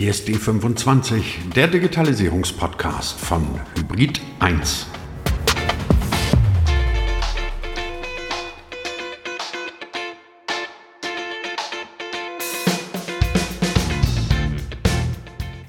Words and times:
Hier 0.00 0.08
ist 0.08 0.26
D25, 0.26 1.52
der 1.54 1.68
Digitalisierungspodcast 1.68 3.20
von 3.20 3.46
Hybrid 3.76 4.18
1. 4.38 4.86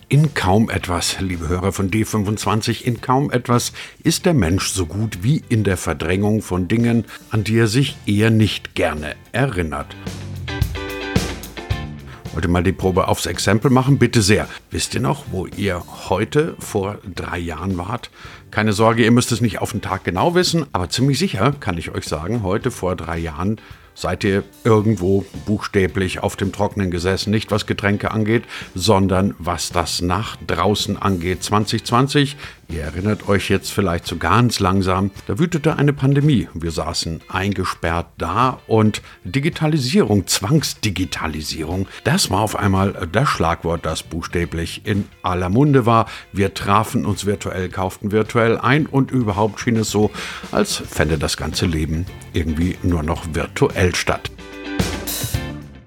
In 0.08 0.34
kaum 0.34 0.70
etwas, 0.70 1.20
liebe 1.20 1.50
Hörer 1.50 1.74
von 1.74 1.92
D25, 1.92 2.84
in 2.86 3.02
kaum 3.02 3.32
etwas 3.32 3.74
ist 4.02 4.26
der 4.26 4.34
Mensch 4.34 4.70
so 4.70 4.86
gut 4.86 5.24
wie 5.24 5.44
in 5.50 5.66
der 5.66 5.76
Verdrängung 5.76 6.42
von 6.42 6.70
Dingen, 6.70 7.04
an 7.32 7.44
die 7.44 7.58
er 7.58 7.68
sich 7.68 7.98
eher 8.06 8.30
nicht 8.30 8.76
gerne 8.76 9.18
erinnert. 9.34 9.94
Wollt 12.34 12.46
ihr 12.46 12.50
mal 12.50 12.64
die 12.64 12.72
Probe 12.72 13.10
aufs 13.10 13.26
Exempel 13.26 13.72
machen? 13.72 13.98
Bitte 13.98 14.22
sehr. 14.22 14.48
Wisst 14.70 14.96
ihr 14.96 15.02
noch, 15.02 15.26
wo 15.32 15.48
ihr 15.48 15.84
heute 16.08 16.56
vor 16.60 16.98
drei 17.14 17.38
Jahren 17.38 17.78
wart? 17.78 18.10
Keine 18.52 18.72
Sorge, 18.72 19.04
ihr 19.04 19.12
müsst 19.12 19.34
es 19.34 19.42
nicht 19.42 19.60
auf 19.60 19.72
den 19.72 19.82
Tag 19.82 20.06
genau 20.06 20.34
wissen, 20.34 20.66
aber 20.72 20.90
ziemlich 20.90 21.20
sicher 21.20 21.54
kann 21.60 21.78
ich 21.78 21.92
euch 21.92 22.06
sagen, 22.06 22.42
heute 22.42 22.72
vor 22.72 22.96
drei 22.96 23.18
Jahren 23.18 23.60
seid 23.96 24.24
ihr 24.24 24.44
irgendwo 24.64 25.26
buchstäblich 25.46 26.24
auf 26.24 26.38
dem 26.38 26.54
Trockenen 26.54 26.90
gesessen, 26.90 27.32
nicht 27.32 27.52
was 27.52 27.66
Getränke 27.66 28.12
angeht, 28.12 28.46
sondern 28.76 29.36
was 29.38 29.70
das 29.70 30.02
nach 30.02 30.38
draußen 30.48 30.98
angeht. 30.98 31.44
2020, 31.44 32.38
ihr 32.72 32.84
erinnert 32.84 33.28
euch 33.28 33.50
jetzt 33.50 33.72
vielleicht 33.72 34.06
so 34.06 34.18
ganz 34.18 34.60
langsam, 34.60 35.12
da 35.28 35.38
wütete 35.40 35.78
eine 35.78 35.94
Pandemie. 35.94 36.48
Wir 36.54 36.72
saßen 36.72 37.22
eingesperrt 37.28 38.08
da 38.18 38.60
und 38.68 39.02
Digitalisierung, 39.24 40.28
Zwangsdigitalisierung, 40.28 41.88
das 42.04 42.30
war 42.30 42.42
auf 42.42 42.56
einmal 42.56 43.08
das 43.12 43.30
Schlagwort, 43.30 43.86
das 43.86 44.04
buchstäblich 44.04 44.82
in 44.86 45.08
aller 45.24 45.50
Munde 45.50 45.86
war. 45.86 46.08
Wir 46.32 46.54
trafen 46.54 47.06
uns 47.06 47.26
virtuell, 47.26 47.70
kauften 47.70 48.12
virtuell 48.12 48.58
ein 48.58 48.86
und 48.86 49.12
überhaupt 49.12 49.60
schien 49.60 49.76
es 49.76 49.90
so, 49.90 50.12
als 50.52 50.76
fände 50.76 51.18
das 51.18 51.38
ganze 51.38 51.66
Leben 51.66 52.06
irgendwie 52.34 52.78
nur 52.84 53.04
noch 53.04 53.26
virtuell 53.34 53.96
statt. 53.96 54.32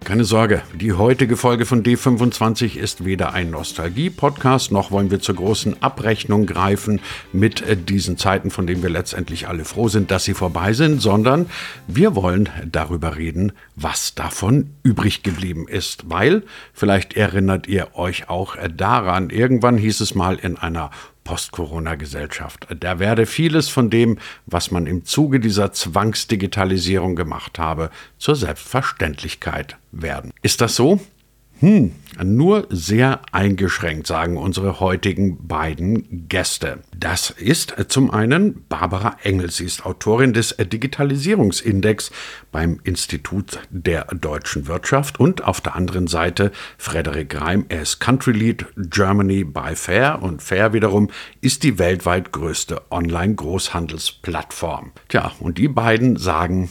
Keine 0.05 0.25
Sorge, 0.27 0.61
die 0.75 0.93
heutige 0.93 1.39
Folge 1.39 1.65
von 1.65 1.83
D25 1.83 2.77
ist 2.77 3.07
weder 3.07 3.33
ein 3.33 3.49
Nostalgie-Podcast, 3.49 4.71
noch 4.71 4.91
wollen 4.91 5.11
wir 5.11 5.21
zur 5.21 5.37
großen 5.37 5.83
Abrechnung 5.83 6.45
greifen 6.45 7.01
mit 7.33 7.63
äh, 7.63 7.75
diesen 7.75 8.19
Zeiten, 8.19 8.51
von 8.51 8.67
denen 8.67 8.83
wir 8.83 8.91
letztendlich 8.91 9.49
alle 9.49 9.65
froh 9.65 9.89
sind, 9.89 10.11
dass 10.11 10.25
sie 10.25 10.35
vorbei 10.35 10.75
sind, 10.75 11.01
sondern 11.01 11.47
wir 11.87 12.15
wollen 12.15 12.51
darüber 12.71 13.17
reden, 13.17 13.53
was 13.77 14.15
davon 14.15 14.75
übrig 14.83 15.23
geblieben 15.23 15.67
ist. 15.69 16.11
Weil, 16.11 16.43
vielleicht 16.75 17.15
erinnert 17.17 17.67
ihr 17.67 17.95
euch 17.95 18.29
auch 18.29 18.57
äh, 18.57 18.69
daran, 18.69 19.31
irgendwann 19.31 19.79
hieß 19.79 20.01
es 20.01 20.15
mal 20.15 20.37
in 20.37 20.59
einer 20.59 20.91
Post-Corona-Gesellschaft. 21.25 22.67
Da 22.79 22.99
werde 22.99 23.27
vieles 23.27 23.69
von 23.69 23.91
dem, 23.91 24.19
was 24.47 24.71
man 24.71 24.87
im 24.87 25.05
Zuge 25.05 25.41
dieser 25.41 25.73
Zwangsdigitalisierung 25.73 27.17
gemacht 27.17 27.59
habe, 27.59 27.91
zur 28.19 28.37
Selbstverständlichkeit 28.37 29.77
werden. 29.91 30.33
Ist 30.43 30.61
das 30.61 30.77
so? 30.77 31.01
Hm, 31.61 31.93
nur 32.23 32.67
sehr 32.71 33.21
eingeschränkt, 33.33 34.07
sagen 34.07 34.37
unsere 34.37 34.81
heutigen 34.81 35.47
beiden 35.47 36.29
Gäste. 36.29 36.81
Das 36.97 37.31
ist 37.31 37.75
zum 37.89 38.11
einen 38.11 38.65
Barbara 38.69 39.17
Engel. 39.23 39.51
Sie 39.51 39.65
ist 39.65 39.87
Autorin 39.87 40.33
des 40.33 40.57
Digitalisierungsindex 40.59 42.11
beim 42.51 42.81
Institut 42.85 43.61
der 43.71 44.07
deutschen 44.07 44.67
Wirtschaft 44.67 45.21
und 45.21 45.45
auf 45.45 45.61
der 45.61 45.77
anderen 45.77 46.07
Seite 46.07 46.51
Frederik 46.77 47.41
Reim. 47.41 47.67
Er 47.69 47.83
ist 47.83 48.01
Country 48.01 48.33
Lead 48.33 48.67
Germany 48.77 49.45
by 49.45 49.75
Fair 49.75 50.23
und 50.23 50.43
Fair 50.43 50.73
wiederum 50.73 51.11
ist 51.41 51.63
die 51.63 51.79
weltweit 51.79 52.33
größte 52.33 52.83
Online-Großhandelsplattform. 52.91 54.93
Tja, 55.09 55.33
und 55.39 55.59
die 55.59 55.69
beiden 55.69 56.17
sagen, 56.17 56.71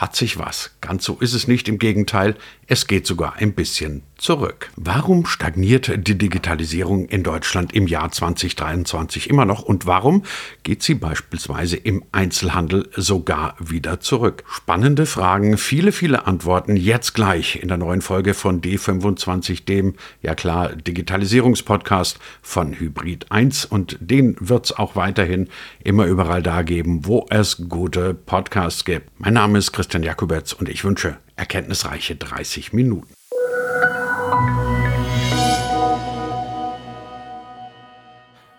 hat 0.00 0.16
sich 0.16 0.38
was. 0.38 0.70
Ganz 0.80 1.04
so 1.04 1.18
ist 1.20 1.34
es 1.34 1.46
nicht, 1.46 1.68
im 1.68 1.78
Gegenteil, 1.78 2.34
es 2.70 2.86
geht 2.86 3.04
sogar 3.04 3.34
ein 3.38 3.54
bisschen 3.54 4.04
zurück. 4.16 4.70
Warum 4.76 5.26
stagniert 5.26 5.90
die 6.06 6.16
Digitalisierung 6.16 7.06
in 7.06 7.24
Deutschland 7.24 7.74
im 7.74 7.88
Jahr 7.88 8.12
2023 8.12 9.28
immer 9.28 9.44
noch 9.44 9.62
und 9.62 9.86
warum 9.86 10.22
geht 10.62 10.84
sie 10.84 10.94
beispielsweise 10.94 11.76
im 11.76 12.04
Einzelhandel 12.12 12.88
sogar 12.94 13.56
wieder 13.58 13.98
zurück? 13.98 14.44
Spannende 14.48 15.06
Fragen, 15.06 15.58
viele, 15.58 15.90
viele 15.90 16.28
Antworten 16.28 16.76
jetzt 16.76 17.14
gleich 17.14 17.56
in 17.60 17.66
der 17.66 17.76
neuen 17.76 18.02
Folge 18.02 18.34
von 18.34 18.60
D25, 18.60 19.64
dem, 19.64 19.94
ja 20.22 20.36
klar, 20.36 20.76
Digitalisierungspodcast 20.76 22.20
von 22.40 22.78
Hybrid 22.78 23.32
1 23.32 23.64
und 23.64 23.98
den 24.00 24.36
wird 24.38 24.66
es 24.66 24.78
auch 24.78 24.94
weiterhin 24.94 25.48
immer 25.82 26.04
überall 26.04 26.44
da 26.44 26.62
geben, 26.62 27.04
wo 27.04 27.26
es 27.30 27.68
gute 27.68 28.14
Podcasts 28.14 28.84
gibt. 28.84 29.10
Mein 29.18 29.34
Name 29.34 29.58
ist 29.58 29.72
Christian 29.72 30.04
Jakubetz 30.04 30.52
und 30.52 30.68
ich 30.68 30.84
wünsche 30.84 31.16
erkenntnisreiche 31.40 32.16
30 32.16 32.74
Minuten. 32.74 33.14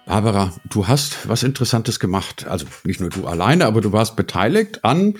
Barbara, 0.08 0.52
du 0.68 0.88
hast 0.88 1.30
was 1.30 1.44
Interessantes 1.44 2.00
gemacht. 2.00 2.47
Also 2.47 2.66
nicht 2.84 3.00
nur 3.00 3.09
du 3.09 3.28
alleine, 3.28 3.66
aber 3.66 3.81
du 3.81 3.94
warst 3.94 4.16
beteiligt 4.16 4.84
an, 4.84 5.14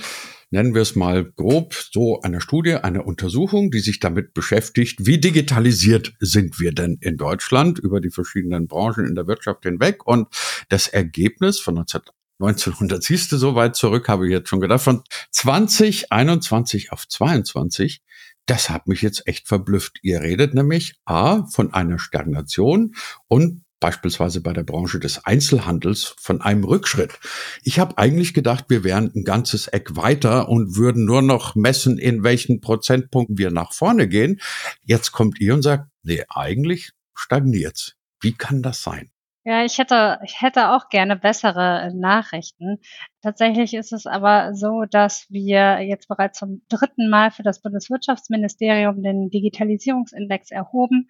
nennen 0.50 0.74
wir 0.74 0.82
es 0.82 0.96
mal 0.96 1.24
grob, 1.24 1.76
so 1.76 2.20
einer 2.22 2.42
Studie, 2.42 2.74
einer 2.74 3.06
Untersuchung, 3.06 3.70
die 3.70 3.80
sich 3.80 4.00
damit 4.00 4.34
beschäftigt, 4.34 5.06
wie 5.06 5.20
digitalisiert 5.20 6.14
sind 6.20 6.60
wir 6.60 6.74
denn 6.74 6.98
in 7.00 7.16
Deutschland 7.16 7.78
über 7.78 8.02
die 8.02 8.10
verschiedenen 8.10 8.68
Branchen 8.68 9.06
in 9.06 9.14
der 9.14 9.28
Wirtschaft 9.28 9.64
hinweg. 9.64 10.06
Und 10.08 10.28
das 10.70 10.88
Ergebnis 10.88 11.60
von 11.60 11.76
19 11.76 12.02
1900 12.42 13.04
siehst 13.04 13.32
du 13.32 13.38
so 13.38 13.56
weit 13.56 13.76
zurück, 13.76 14.08
habe 14.10 14.28
ich 14.28 14.32
jetzt 14.32 14.50
schon 14.50 14.62
gedacht, 14.62 14.82
von 14.82 15.04
2021 15.32 16.92
auf 16.92 17.08
22. 17.08 18.02
Das 18.46 18.70
hat 18.70 18.88
mich 18.88 19.02
jetzt 19.02 19.28
echt 19.28 19.48
verblüfft. 19.48 20.00
Ihr 20.02 20.22
redet 20.22 20.54
nämlich 20.54 20.96
A 21.06 21.46
von 21.46 21.74
einer 21.74 22.00
Stagnation 22.00 22.96
und 23.28 23.64
beispielsweise 23.80 24.42
bei 24.42 24.54
der 24.54 24.64
Branche 24.64 25.00
des 25.00 25.26
Einzelhandels 25.26 26.16
von 26.18 26.42
einem 26.42 26.64
Rückschritt. 26.64 27.20
Ich 27.64 27.80
habe 27.80 27.98
eigentlich 27.98 28.34
gedacht, 28.34 28.66
wir 28.70 28.84
wären 28.86 29.12
ein 29.14 29.24
ganzes 29.24 29.68
Eck 29.68 29.96
weiter 29.98 30.48
und 30.48 30.78
würden 30.78 31.04
nur 31.04 31.22
noch 31.22 31.56
messen, 31.56 31.98
in 31.98 32.24
welchen 32.24 32.62
Prozentpunkten 32.62 33.38
wir 33.38 33.52
nach 33.52 33.74
vorne 33.74 34.08
gehen. 34.08 34.40
Jetzt 34.84 35.12
kommt 35.12 35.42
ihr 35.42 35.54
und 35.54 35.64
sagt, 35.64 35.90
nee, 36.04 36.24
eigentlich 36.30 36.92
stagniert's. 37.14 37.96
Wie 38.22 38.34
kann 38.34 38.62
das 38.62 38.84
sein? 38.84 39.11
Ja, 39.46 39.64
ich 39.66 39.78
hätte, 39.80 40.20
ich 40.24 40.40
hätte 40.42 40.70
auch 40.70 40.90
gerne 40.90 41.16
bessere 41.16 41.92
Nachrichten. 41.96 42.80
Tatsächlich 43.24 43.76
ist 43.76 43.94
es 43.94 44.08
aber 44.08 44.56
so, 44.56 44.86
dass 44.90 45.28
wir 45.30 45.80
jetzt 45.82 46.08
bereits 46.08 46.40
zum 46.40 46.64
dritten 46.70 47.08
Mal 47.08 47.30
für 47.30 47.44
das 47.44 47.62
Bundeswirtschaftsministerium 47.62 49.04
den 49.04 49.30
Digitalisierungsindex 49.30 50.50
erhoben 50.50 51.08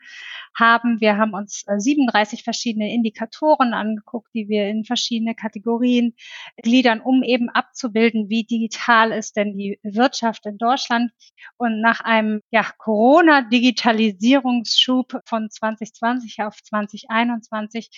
haben. 0.54 1.00
Wir 1.00 1.16
haben 1.16 1.34
uns 1.34 1.64
37 1.66 2.40
äh, 2.40 2.44
verschiedene 2.44 2.94
Indikatoren 2.94 3.74
angeguckt, 3.74 4.28
die 4.34 4.50
wir 4.50 4.68
in 4.68 4.84
verschiedene 4.84 5.36
Kategorien 5.36 6.14
gliedern, 6.58 7.00
um 7.00 7.24
eben 7.24 7.50
abzubilden, 7.50 8.28
wie 8.28 8.44
digital 8.44 9.14
ist 9.14 9.38
denn 9.38 9.58
die 9.58 9.80
Wirtschaft 9.82 10.46
in 10.46 10.58
Deutschland. 10.58 11.14
Und 11.56 11.80
nach 11.80 12.02
einem 12.02 12.42
ja, 12.52 12.66
Corona-Digitalisierungsschub 12.78 15.22
von 15.24 15.50
2020 15.50 16.44
auf 16.44 16.62
2021 16.62 17.90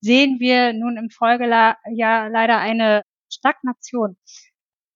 sehen 0.00 0.38
wir 0.38 0.72
nun 0.72 0.96
im 0.96 1.10
Folgejahr 1.10 1.78
leider 1.88 2.58
eine 2.58 3.02
Stagnation. 3.30 4.16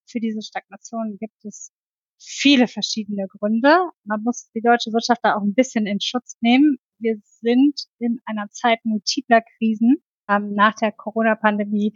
Für 0.07 0.21
diese 0.21 0.43
Stagnation 0.43 1.19
gibt 1.19 1.45
es 1.45 1.73
viele 2.19 2.69
verschiedene 2.69 3.27
Gründe. 3.29 3.91
Man 4.05 4.23
muss 4.23 4.51
die 4.55 4.61
deutsche 4.61 4.93
Wirtschaft 4.93 5.21
da 5.23 5.37
auch 5.37 5.43
ein 5.43 5.55
bisschen 5.55 5.87
in 5.87 6.01
Schutz 6.01 6.37
nehmen. 6.41 6.79
Wir 6.99 7.17
sind 7.23 7.87
in 7.99 8.21
einer 8.27 8.51
Zeit 8.51 8.81
multipler 8.85 9.41
Krisen. 9.57 10.03
Ähm, 10.29 10.53
nach 10.55 10.75
der 10.75 10.93
Corona-Pandemie 10.93 11.93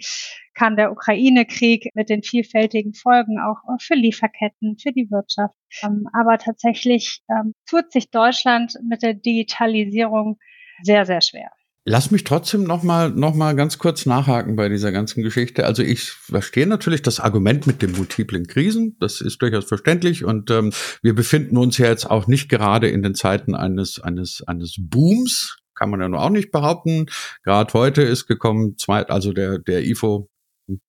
kam 0.54 0.76
der 0.76 0.90
Ukraine-Krieg 0.90 1.90
mit 1.94 2.08
den 2.08 2.22
vielfältigen 2.22 2.94
Folgen 2.94 3.38
auch 3.38 3.58
für 3.80 3.94
Lieferketten, 3.94 4.78
für 4.78 4.92
die 4.92 5.10
Wirtschaft. 5.10 5.54
Ähm, 5.82 6.08
aber 6.12 6.38
tatsächlich 6.38 7.22
ähm, 7.28 7.54
tut 7.66 7.92
sich 7.92 8.10
Deutschland 8.10 8.76
mit 8.82 9.02
der 9.02 9.14
Digitalisierung 9.14 10.38
sehr, 10.82 11.06
sehr 11.06 11.20
schwer. 11.20 11.52
Lass 11.86 12.10
mich 12.10 12.24
trotzdem 12.24 12.64
noch 12.64 12.82
mal, 12.82 13.10
noch 13.10 13.34
mal 13.34 13.54
ganz 13.54 13.78
kurz 13.78 14.06
nachhaken 14.06 14.56
bei 14.56 14.70
dieser 14.70 14.90
ganzen 14.90 15.22
Geschichte. 15.22 15.66
Also 15.66 15.82
ich 15.82 16.12
verstehe 16.12 16.66
natürlich 16.66 17.02
das 17.02 17.20
Argument 17.20 17.66
mit 17.66 17.82
den 17.82 17.92
multiplen 17.92 18.46
Krisen. 18.46 18.96
Das 19.00 19.20
ist 19.20 19.42
durchaus 19.42 19.66
verständlich. 19.66 20.24
Und 20.24 20.50
ähm, 20.50 20.72
wir 21.02 21.14
befinden 21.14 21.58
uns 21.58 21.76
ja 21.76 21.88
jetzt 21.88 22.10
auch 22.10 22.26
nicht 22.26 22.48
gerade 22.48 22.88
in 22.88 23.02
den 23.02 23.14
Zeiten 23.14 23.54
eines, 23.54 24.00
eines, 24.00 24.42
eines 24.46 24.76
Booms. 24.78 25.58
Kann 25.74 25.90
man 25.90 26.00
ja 26.00 26.08
nur 26.08 26.22
auch 26.22 26.30
nicht 26.30 26.52
behaupten. 26.52 27.06
Gerade 27.42 27.74
heute 27.74 28.00
ist 28.00 28.26
gekommen, 28.26 28.78
zwei, 28.78 29.02
also 29.02 29.34
der, 29.34 29.58
der 29.58 29.84
IFO 29.84 30.30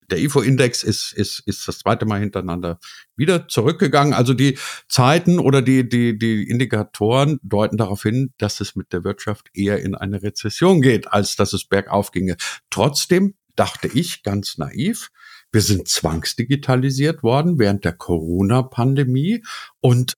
Der 0.10 0.20
IFO-Index 0.20 0.84
ist, 0.84 1.12
ist, 1.12 1.44
ist 1.46 1.68
das 1.68 1.80
zweite 1.80 2.06
Mal 2.06 2.20
hintereinander 2.20 2.80
wieder 3.16 3.48
zurückgegangen. 3.48 4.14
Also 4.14 4.34
die 4.34 4.58
Zeiten 4.88 5.40
oder 5.40 5.62
die, 5.62 5.88
die, 5.88 6.18
die 6.18 6.48
Indikatoren 6.48 7.40
deuten 7.44 7.78
darauf 7.78 8.04
hin, 8.04 8.34
dass 8.38 8.62
es 8.62 8.76
mit 8.76 8.94
der 8.94 9.04
Wirtschaft 9.04 9.50
eher 9.54 9.82
in 9.82 9.96
eine 9.96 10.24
Rezession 10.24 10.82
geht, 10.82 11.12
als 11.12 11.36
dass 11.36 11.54
es 11.54 11.66
bergauf 11.66 12.12
ginge. 12.12 12.38
Trotzdem 12.70 13.36
dachte 13.56 13.88
ich 13.88 14.24
ganz 14.24 14.58
naiv, 14.58 15.12
wir 15.52 15.62
sind 15.62 15.88
zwangsdigitalisiert 15.88 17.24
worden 17.24 17.60
während 17.60 17.86
der 17.86 17.94
Corona-Pandemie 17.94 19.44
und 19.80 20.16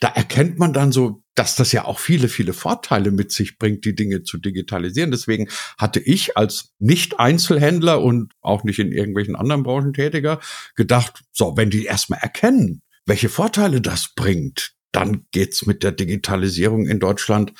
da 0.00 0.08
erkennt 0.08 0.58
man 0.58 0.72
dann 0.72 0.92
so, 0.92 1.22
dass 1.34 1.54
das 1.54 1.72
ja 1.72 1.84
auch 1.84 1.98
viele, 1.98 2.28
viele 2.28 2.52
Vorteile 2.52 3.10
mit 3.10 3.32
sich 3.32 3.58
bringt, 3.58 3.84
die 3.84 3.94
Dinge 3.94 4.22
zu 4.22 4.38
digitalisieren. 4.38 5.10
Deswegen 5.10 5.48
hatte 5.78 6.00
ich 6.00 6.36
als 6.36 6.72
Nicht-Einzelhändler 6.78 8.02
und 8.02 8.32
auch 8.40 8.64
nicht 8.64 8.78
in 8.78 8.92
irgendwelchen 8.92 9.36
anderen 9.36 9.62
Branchen 9.62 9.92
tätiger 9.92 10.40
gedacht, 10.74 11.22
so, 11.32 11.56
wenn 11.56 11.70
die 11.70 11.84
erstmal 11.84 12.20
erkennen, 12.20 12.82
welche 13.06 13.28
Vorteile 13.28 13.80
das 13.80 14.14
bringt, 14.14 14.72
dann 14.92 15.26
geht's 15.30 15.66
mit 15.66 15.82
der 15.82 15.92
Digitalisierung 15.92 16.86
in 16.86 17.00
Deutschland 17.00 17.52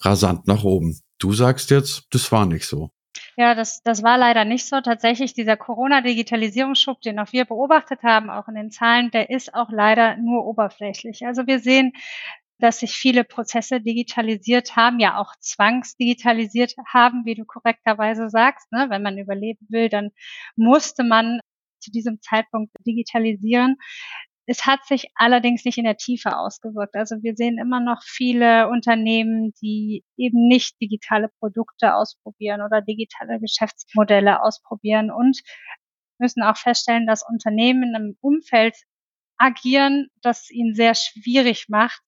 rasant 0.00 0.46
nach 0.46 0.64
oben. 0.64 1.00
Du 1.18 1.32
sagst 1.32 1.70
jetzt, 1.70 2.04
das 2.10 2.30
war 2.32 2.46
nicht 2.46 2.66
so. 2.66 2.90
Ja, 3.36 3.54
das, 3.54 3.82
das 3.82 4.02
war 4.02 4.18
leider 4.18 4.44
nicht 4.44 4.66
so. 4.66 4.80
Tatsächlich 4.80 5.34
dieser 5.34 5.56
Corona-Digitalisierungsschub, 5.56 7.00
den 7.00 7.18
auch 7.18 7.32
wir 7.32 7.44
beobachtet 7.44 8.02
haben, 8.02 8.30
auch 8.30 8.48
in 8.48 8.54
den 8.54 8.70
Zahlen, 8.70 9.10
der 9.10 9.30
ist 9.30 9.54
auch 9.54 9.70
leider 9.70 10.16
nur 10.16 10.46
oberflächlich. 10.46 11.26
Also 11.26 11.46
wir 11.46 11.58
sehen, 11.60 11.92
dass 12.58 12.80
sich 12.80 12.92
viele 12.92 13.24
Prozesse 13.24 13.80
digitalisiert 13.80 14.76
haben, 14.76 15.00
ja 15.00 15.18
auch 15.18 15.34
zwangsdigitalisiert 15.40 16.74
haben, 16.86 17.24
wie 17.24 17.34
du 17.34 17.44
korrekterweise 17.44 18.30
sagst. 18.30 18.70
Ne? 18.72 18.86
Wenn 18.88 19.02
man 19.02 19.18
überleben 19.18 19.66
will, 19.68 19.88
dann 19.88 20.10
musste 20.56 21.02
man 21.02 21.40
zu 21.80 21.90
diesem 21.90 22.20
Zeitpunkt 22.22 22.72
digitalisieren. 22.86 23.76
Es 24.52 24.66
hat 24.66 24.84
sich 24.84 25.08
allerdings 25.14 25.64
nicht 25.64 25.78
in 25.78 25.84
der 25.84 25.96
Tiefe 25.96 26.36
ausgewirkt. 26.36 26.94
Also 26.94 27.16
wir 27.22 27.34
sehen 27.36 27.56
immer 27.58 27.80
noch 27.80 28.02
viele 28.02 28.68
Unternehmen, 28.68 29.54
die 29.62 30.04
eben 30.18 30.46
nicht 30.46 30.78
digitale 30.78 31.30
Produkte 31.38 31.94
ausprobieren 31.94 32.60
oder 32.60 32.82
digitale 32.82 33.40
Geschäftsmodelle 33.40 34.42
ausprobieren 34.42 35.10
und 35.10 35.40
müssen 36.18 36.42
auch 36.42 36.58
feststellen, 36.58 37.06
dass 37.06 37.24
Unternehmen 37.26 37.82
in 37.82 37.96
einem 37.96 38.18
Umfeld 38.20 38.76
agieren, 39.38 40.08
das 40.20 40.50
ihnen 40.50 40.74
sehr 40.74 40.94
schwierig 40.94 41.70
macht, 41.70 42.02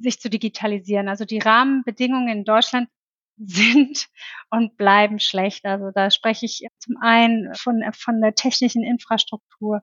sich 0.00 0.20
zu 0.20 0.30
digitalisieren. 0.30 1.06
Also 1.06 1.26
die 1.26 1.38
Rahmenbedingungen 1.38 2.28
in 2.28 2.44
Deutschland 2.44 2.88
sind 3.36 4.08
und 4.48 4.78
bleiben 4.78 5.18
schlecht. 5.18 5.66
Also 5.66 5.90
da 5.94 6.10
spreche 6.10 6.46
ich 6.46 6.62
zum 6.82 6.96
einen 7.00 7.54
von, 7.54 7.82
von 7.94 8.20
der 8.20 8.34
technischen 8.34 8.82
Infrastruktur. 8.82 9.80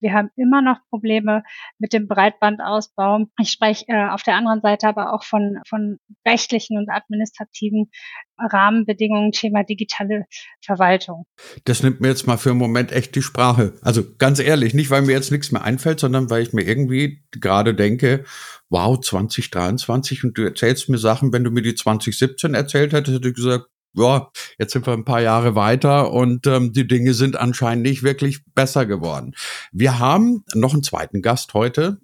Wir 0.00 0.12
haben 0.12 0.30
immer 0.36 0.60
noch 0.60 0.78
Probleme 0.90 1.42
mit 1.78 1.92
dem 1.92 2.06
Breitbandausbau. 2.06 3.26
Ich 3.40 3.50
spreche 3.50 3.86
äh, 3.88 4.08
auf 4.10 4.22
der 4.22 4.36
anderen 4.36 4.60
Seite 4.60 4.86
aber 4.86 5.14
auch 5.14 5.24
von, 5.24 5.58
von 5.66 5.98
rechtlichen 6.26 6.76
und 6.76 6.90
administrativen 6.90 7.90
Rahmenbedingungen, 8.38 9.32
Thema 9.32 9.62
digitale 9.62 10.26
Verwaltung. 10.64 11.26
Das 11.64 11.82
nimmt 11.82 12.00
mir 12.00 12.08
jetzt 12.08 12.26
mal 12.26 12.36
für 12.36 12.50
einen 12.50 12.58
Moment 12.58 12.92
echt 12.92 13.14
die 13.14 13.22
Sprache. 13.22 13.74
Also 13.82 14.02
ganz 14.18 14.38
ehrlich, 14.38 14.74
nicht 14.74 14.90
weil 14.90 15.02
mir 15.02 15.12
jetzt 15.12 15.30
nichts 15.30 15.52
mehr 15.52 15.62
einfällt, 15.62 16.00
sondern 16.00 16.28
weil 16.28 16.42
ich 16.42 16.52
mir 16.52 16.62
irgendwie 16.62 17.22
gerade 17.30 17.74
denke, 17.74 18.24
wow, 18.68 18.98
2023 18.98 20.24
und 20.24 20.38
du 20.38 20.42
erzählst 20.42 20.88
mir 20.88 20.98
Sachen, 20.98 21.32
wenn 21.32 21.44
du 21.44 21.50
mir 21.50 21.62
die 21.62 21.74
2017 21.74 22.54
erzählt 22.54 22.92
hättest, 22.92 23.18
hätte 23.18 23.28
ich 23.28 23.34
gesagt, 23.34 23.66
ja, 23.94 24.30
jetzt 24.58 24.72
sind 24.72 24.86
wir 24.86 24.92
ein 24.92 25.04
paar 25.04 25.20
Jahre 25.20 25.54
weiter 25.54 26.12
und 26.12 26.46
ähm, 26.46 26.72
die 26.72 26.86
Dinge 26.86 27.14
sind 27.14 27.36
anscheinend 27.36 27.84
nicht 27.84 28.02
wirklich 28.02 28.44
besser 28.54 28.86
geworden. 28.86 29.34
Wir 29.70 29.98
haben 29.98 30.44
noch 30.54 30.72
einen 30.72 30.82
zweiten 30.82 31.22
Gast 31.22 31.54
heute, 31.54 31.98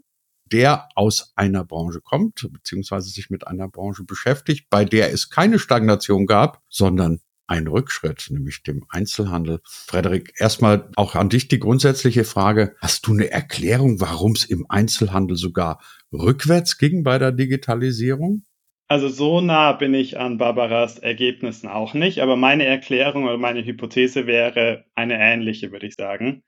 der 0.52 0.88
aus 0.94 1.32
einer 1.36 1.64
Branche 1.64 2.00
kommt, 2.00 2.48
beziehungsweise 2.52 3.10
sich 3.10 3.30
mit 3.30 3.46
einer 3.46 3.68
Branche 3.68 4.04
beschäftigt, 4.04 4.68
bei 4.70 4.84
der 4.84 5.12
es 5.12 5.30
keine 5.30 5.58
Stagnation 5.58 6.26
gab, 6.26 6.62
sondern 6.68 7.20
ein 7.46 7.66
Rückschritt, 7.66 8.26
nämlich 8.30 8.62
dem 8.62 8.84
Einzelhandel. 8.90 9.60
Frederik, 9.64 10.34
erstmal 10.36 10.90
auch 10.96 11.14
an 11.14 11.30
dich 11.30 11.48
die 11.48 11.58
grundsätzliche 11.58 12.24
Frage. 12.24 12.76
Hast 12.80 13.06
du 13.06 13.12
eine 13.12 13.30
Erklärung, 13.30 14.00
warum 14.00 14.32
es 14.32 14.44
im 14.44 14.66
Einzelhandel 14.68 15.36
sogar 15.36 15.80
rückwärts 16.12 16.76
ging 16.76 17.02
bei 17.02 17.18
der 17.18 17.32
Digitalisierung? 17.32 18.44
Also 18.90 19.08
so 19.08 19.42
nah 19.42 19.72
bin 19.72 19.92
ich 19.92 20.18
an 20.18 20.38
Barbaras 20.38 20.98
Ergebnissen 20.98 21.68
auch 21.68 21.92
nicht, 21.92 22.20
aber 22.20 22.36
meine 22.36 22.64
Erklärung 22.64 23.24
oder 23.24 23.36
meine 23.36 23.62
Hypothese 23.62 24.26
wäre 24.26 24.86
eine 24.94 25.18
ähnliche, 25.20 25.72
würde 25.72 25.86
ich 25.86 25.94
sagen. 25.94 26.42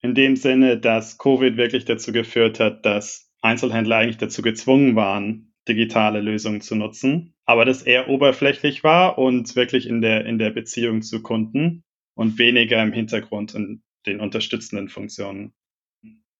In 0.00 0.14
dem 0.14 0.36
Sinne, 0.36 0.78
dass 0.78 1.18
Covid 1.18 1.56
wirklich 1.56 1.84
dazu 1.84 2.12
geführt 2.12 2.60
hat, 2.60 2.86
dass 2.86 3.32
Einzelhändler 3.42 3.96
eigentlich 3.96 4.18
dazu 4.18 4.40
gezwungen 4.40 4.94
waren, 4.94 5.52
digitale 5.68 6.20
Lösungen 6.20 6.60
zu 6.60 6.76
nutzen, 6.76 7.34
aber 7.44 7.64
das 7.64 7.82
eher 7.82 8.08
oberflächlich 8.08 8.84
war 8.84 9.18
und 9.18 9.56
wirklich 9.56 9.88
in 9.88 10.00
der, 10.00 10.24
in 10.26 10.38
der 10.38 10.50
Beziehung 10.50 11.02
zu 11.02 11.22
Kunden 11.22 11.82
und 12.14 12.38
weniger 12.38 12.80
im 12.82 12.92
Hintergrund 12.92 13.54
in 13.54 13.82
den 14.06 14.20
unterstützenden 14.20 14.88
Funktionen. 14.88 15.52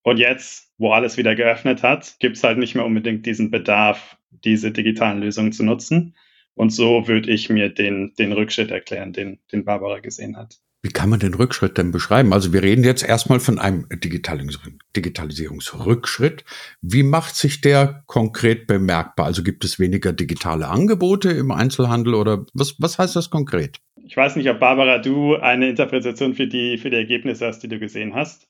Und 0.02 0.18
jetzt, 0.18 0.72
wo 0.78 0.92
alles 0.92 1.16
wieder 1.16 1.34
geöffnet 1.34 1.82
hat, 1.82 2.16
gibt 2.20 2.36
es 2.36 2.44
halt 2.44 2.58
nicht 2.58 2.74
mehr 2.74 2.84
unbedingt 2.84 3.26
diesen 3.26 3.50
Bedarf, 3.50 4.16
diese 4.44 4.70
digitalen 4.70 5.20
Lösungen 5.20 5.52
zu 5.52 5.64
nutzen. 5.64 6.14
Und 6.54 6.70
so 6.70 7.06
würde 7.06 7.30
ich 7.30 7.48
mir 7.48 7.68
den, 7.68 8.12
den 8.18 8.32
Rückschritt 8.32 8.70
erklären, 8.70 9.12
den, 9.12 9.38
den 9.52 9.64
Barbara 9.64 10.00
gesehen 10.00 10.36
hat. 10.36 10.58
Wie 10.82 10.90
kann 10.90 11.10
man 11.10 11.20
den 11.20 11.34
Rückschritt 11.34 11.76
denn 11.76 11.92
beschreiben? 11.92 12.32
Also 12.32 12.54
wir 12.54 12.62
reden 12.62 12.84
jetzt 12.84 13.06
erstmal 13.06 13.38
von 13.38 13.58
einem 13.58 13.86
Digitalis 13.92 14.58
Digitalisierungsrückschritt. 14.96 16.44
Wie 16.80 17.02
macht 17.02 17.36
sich 17.36 17.60
der 17.60 18.02
konkret 18.06 18.66
bemerkbar? 18.66 19.26
Also 19.26 19.42
gibt 19.42 19.62
es 19.64 19.78
weniger 19.78 20.14
digitale 20.14 20.68
Angebote 20.68 21.30
im 21.30 21.50
Einzelhandel 21.50 22.14
oder 22.14 22.46
was, 22.54 22.76
was 22.78 22.98
heißt 22.98 23.14
das 23.14 23.28
konkret? 23.28 23.78
Ich 23.96 24.16
weiß 24.16 24.36
nicht, 24.36 24.48
ob 24.48 24.58
Barbara, 24.58 24.98
du 24.98 25.36
eine 25.36 25.68
Interpretation 25.68 26.34
für 26.34 26.46
die, 26.46 26.78
für 26.78 26.88
die 26.88 26.96
Ergebnisse 26.96 27.46
hast, 27.46 27.62
die 27.62 27.68
du 27.68 27.78
gesehen 27.78 28.14
hast. 28.14 28.48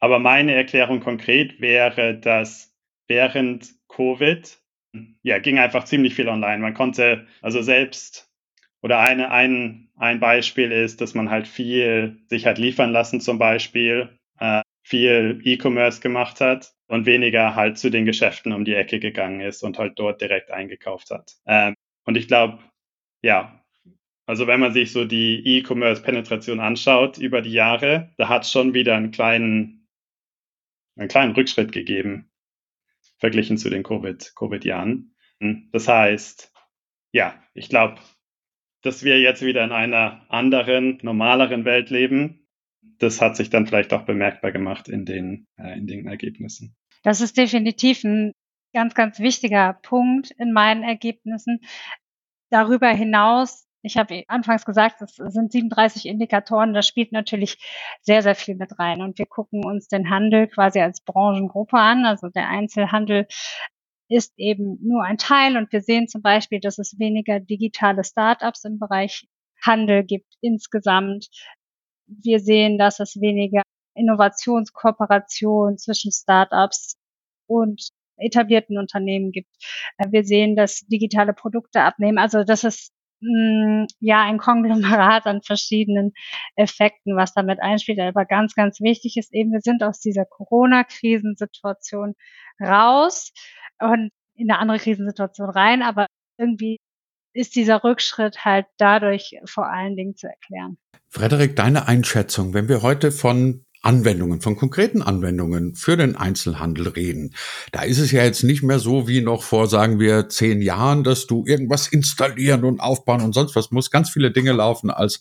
Aber 0.00 0.18
meine 0.18 0.54
Erklärung 0.54 1.00
konkret 1.00 1.60
wäre, 1.60 2.16
dass 2.18 2.74
während 3.08 3.74
Covid, 3.88 4.58
ja, 5.22 5.38
ging 5.38 5.58
einfach 5.58 5.84
ziemlich 5.84 6.14
viel 6.14 6.28
online. 6.28 6.58
Man 6.58 6.74
konnte 6.74 7.26
also 7.42 7.62
selbst 7.62 8.30
oder 8.82 9.00
eine, 9.00 9.30
ein, 9.30 9.90
ein 9.96 10.20
Beispiel 10.20 10.70
ist, 10.70 11.00
dass 11.00 11.14
man 11.14 11.30
halt 11.30 11.48
viel 11.48 12.20
sich 12.28 12.46
hat 12.46 12.58
liefern 12.58 12.92
lassen 12.92 13.20
zum 13.20 13.38
Beispiel, 13.38 14.18
äh, 14.38 14.62
viel 14.84 15.40
E-Commerce 15.44 16.00
gemacht 16.00 16.40
hat 16.40 16.72
und 16.86 17.04
weniger 17.06 17.54
halt 17.54 17.78
zu 17.78 17.90
den 17.90 18.04
Geschäften 18.04 18.52
um 18.52 18.64
die 18.64 18.74
Ecke 18.74 19.00
gegangen 19.00 19.40
ist 19.40 19.62
und 19.62 19.78
halt 19.78 19.98
dort 19.98 20.20
direkt 20.20 20.50
eingekauft 20.50 21.10
hat. 21.10 21.32
Ähm, 21.46 21.74
und 22.04 22.16
ich 22.16 22.28
glaube, 22.28 22.60
ja, 23.22 23.62
also 24.26 24.46
wenn 24.46 24.60
man 24.60 24.72
sich 24.72 24.92
so 24.92 25.04
die 25.04 25.42
E-Commerce-Penetration 25.44 26.60
anschaut 26.60 27.18
über 27.18 27.42
die 27.42 27.52
Jahre, 27.52 28.10
da 28.16 28.28
hat 28.28 28.46
schon 28.46 28.74
wieder 28.74 28.94
einen 28.96 29.10
kleinen, 29.10 29.77
einen 30.98 31.08
kleinen 31.08 31.32
Rückschritt 31.32 31.72
gegeben, 31.72 32.30
verglichen 33.18 33.56
zu 33.56 33.70
den 33.70 33.82
Covid-Jahren. 33.82 35.14
Covid 35.40 35.68
das 35.72 35.88
heißt, 35.88 36.52
ja, 37.12 37.42
ich 37.54 37.68
glaube, 37.68 38.00
dass 38.82 39.04
wir 39.04 39.20
jetzt 39.20 39.42
wieder 39.42 39.64
in 39.64 39.72
einer 39.72 40.26
anderen, 40.28 40.98
normaleren 41.02 41.64
Welt 41.64 41.90
leben, 41.90 42.46
das 42.98 43.20
hat 43.20 43.36
sich 43.36 43.50
dann 43.50 43.66
vielleicht 43.66 43.92
auch 43.92 44.02
bemerkbar 44.02 44.52
gemacht 44.52 44.88
in 44.88 45.04
den, 45.04 45.46
äh, 45.56 45.78
in 45.78 45.86
den 45.86 46.06
Ergebnissen. 46.06 46.76
Das 47.02 47.20
ist 47.20 47.36
definitiv 47.36 48.02
ein 48.04 48.32
ganz, 48.72 48.94
ganz 48.94 49.20
wichtiger 49.20 49.78
Punkt 49.82 50.32
in 50.32 50.52
meinen 50.52 50.82
Ergebnissen. 50.82 51.60
Darüber 52.50 52.88
hinaus, 52.88 53.67
ich 53.82 53.96
habe 53.96 54.24
anfangs 54.28 54.64
gesagt, 54.64 55.02
es 55.02 55.16
sind 55.16 55.52
37 55.52 56.06
Indikatoren, 56.06 56.74
da 56.74 56.82
spielt 56.82 57.12
natürlich 57.12 57.58
sehr, 58.02 58.22
sehr 58.22 58.34
viel 58.34 58.56
mit 58.56 58.78
rein. 58.78 59.02
Und 59.02 59.18
wir 59.18 59.26
gucken 59.26 59.64
uns 59.64 59.88
den 59.88 60.10
Handel 60.10 60.48
quasi 60.48 60.80
als 60.80 61.02
Branchengruppe 61.02 61.78
an. 61.78 62.04
Also 62.04 62.28
der 62.28 62.48
Einzelhandel 62.48 63.26
ist 64.08 64.32
eben 64.36 64.78
nur 64.82 65.04
ein 65.04 65.18
Teil. 65.18 65.56
Und 65.56 65.72
wir 65.72 65.80
sehen 65.80 66.08
zum 66.08 66.22
Beispiel, 66.22 66.60
dass 66.60 66.78
es 66.78 66.98
weniger 66.98 67.40
digitale 67.40 68.04
Startups 68.04 68.64
im 68.64 68.78
Bereich 68.78 69.28
Handel 69.62 70.04
gibt 70.04 70.34
insgesamt. 70.40 71.28
Wir 72.06 72.40
sehen, 72.40 72.78
dass 72.78 73.00
es 73.00 73.20
weniger 73.20 73.62
Innovationskooperation 73.94 75.78
zwischen 75.78 76.10
Startups 76.12 76.96
und 77.46 77.90
etablierten 78.16 78.78
Unternehmen 78.78 79.30
gibt. 79.30 79.50
Wir 80.10 80.24
sehen, 80.24 80.56
dass 80.56 80.80
digitale 80.86 81.32
Produkte 81.32 81.82
abnehmen. 81.82 82.18
Also 82.18 82.44
das 82.44 82.64
ist 82.64 82.92
ja 83.20 84.22
ein 84.22 84.38
Konglomerat 84.38 85.26
an 85.26 85.42
verschiedenen 85.42 86.12
Effekten, 86.56 87.16
was 87.16 87.34
damit 87.34 87.60
einspielt. 87.60 87.98
Aber 88.00 88.24
ganz, 88.24 88.54
ganz 88.54 88.80
wichtig 88.80 89.16
ist 89.16 89.32
eben, 89.34 89.52
wir 89.52 89.60
sind 89.60 89.82
aus 89.82 90.00
dieser 90.00 90.24
Corona-Krisensituation 90.24 92.14
raus 92.60 93.32
und 93.80 94.10
in 94.34 94.50
eine 94.50 94.60
andere 94.60 94.78
Krisensituation 94.78 95.50
rein, 95.50 95.82
aber 95.82 96.06
irgendwie 96.38 96.78
ist 97.32 97.56
dieser 97.56 97.84
Rückschritt 97.84 98.44
halt 98.44 98.66
dadurch 98.78 99.36
vor 99.44 99.68
allen 99.68 99.96
Dingen 99.96 100.16
zu 100.16 100.28
erklären. 100.28 100.78
Frederik, 101.08 101.56
deine 101.56 101.88
Einschätzung, 101.88 102.54
wenn 102.54 102.68
wir 102.68 102.82
heute 102.82 103.12
von 103.12 103.64
Anwendungen, 103.82 104.40
von 104.40 104.56
konkreten 104.56 105.02
Anwendungen 105.02 105.74
für 105.74 105.96
den 105.96 106.16
Einzelhandel 106.16 106.88
reden. 106.88 107.34
Da 107.72 107.82
ist 107.82 107.98
es 107.98 108.10
ja 108.10 108.24
jetzt 108.24 108.42
nicht 108.42 108.62
mehr 108.62 108.78
so 108.78 109.06
wie 109.06 109.20
noch 109.20 109.42
vor, 109.42 109.68
sagen 109.68 110.00
wir, 110.00 110.28
zehn 110.28 110.60
Jahren, 110.60 111.04
dass 111.04 111.26
du 111.26 111.44
irgendwas 111.46 111.88
installieren 111.88 112.64
und 112.64 112.80
aufbauen 112.80 113.22
und 113.22 113.34
sonst 113.34 113.54
was 113.54 113.70
muss. 113.70 113.90
Ganz 113.90 114.10
viele 114.10 114.30
Dinge 114.30 114.52
laufen 114.52 114.90
als 114.90 115.20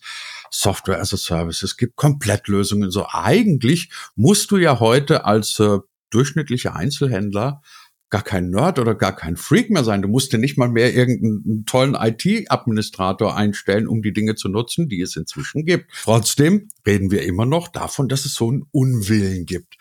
Software 0.50 1.00
as 1.00 1.14
a 1.14 1.18
Service. 1.18 1.64
Es 1.64 1.78
gibt 1.78 1.96
Komplettlösungen. 1.96 2.90
So 2.90 3.06
eigentlich 3.10 3.90
musst 4.16 4.52
du 4.52 4.58
ja 4.58 4.80
heute 4.80 5.26
als 5.26 5.60
äh, 5.60 5.80
durchschnittlicher 6.10 6.76
Einzelhändler 6.76 7.62
gar 8.10 8.24
kein 8.24 8.50
Nerd 8.50 8.80
oder 8.80 8.96
gar 8.96 9.16
kein 9.16 9.36
Freak 9.36 9.70
mehr 9.70 9.84
sein. 9.84 10.02
Du 10.02 10.08
musst 10.08 10.32
dir 10.32 10.38
nicht 10.38 10.58
mal 10.58 10.70
mehr 10.70 10.94
irgendeinen 10.94 11.66
tollen 11.66 11.96
IT-Administrator 11.96 13.36
einstellen, 13.36 13.88
um 13.88 14.02
die 14.02 14.14
Dinge 14.14 14.36
zu 14.36 14.50
nutzen, 14.50 14.88
die 14.88 15.02
es 15.02 15.16
inzwischen 15.16 15.66
gibt. 15.66 15.92
Trotzdem 16.04 16.70
reden 16.86 17.12
wir 17.12 17.24
immer 17.24 17.46
noch 17.46 17.68
davon, 17.68 18.08
dass 18.08 18.26
es 18.26 18.34
so 18.34 18.50
einen 18.50 18.64
Unwillen 18.72 19.46
gibt. 19.46 19.76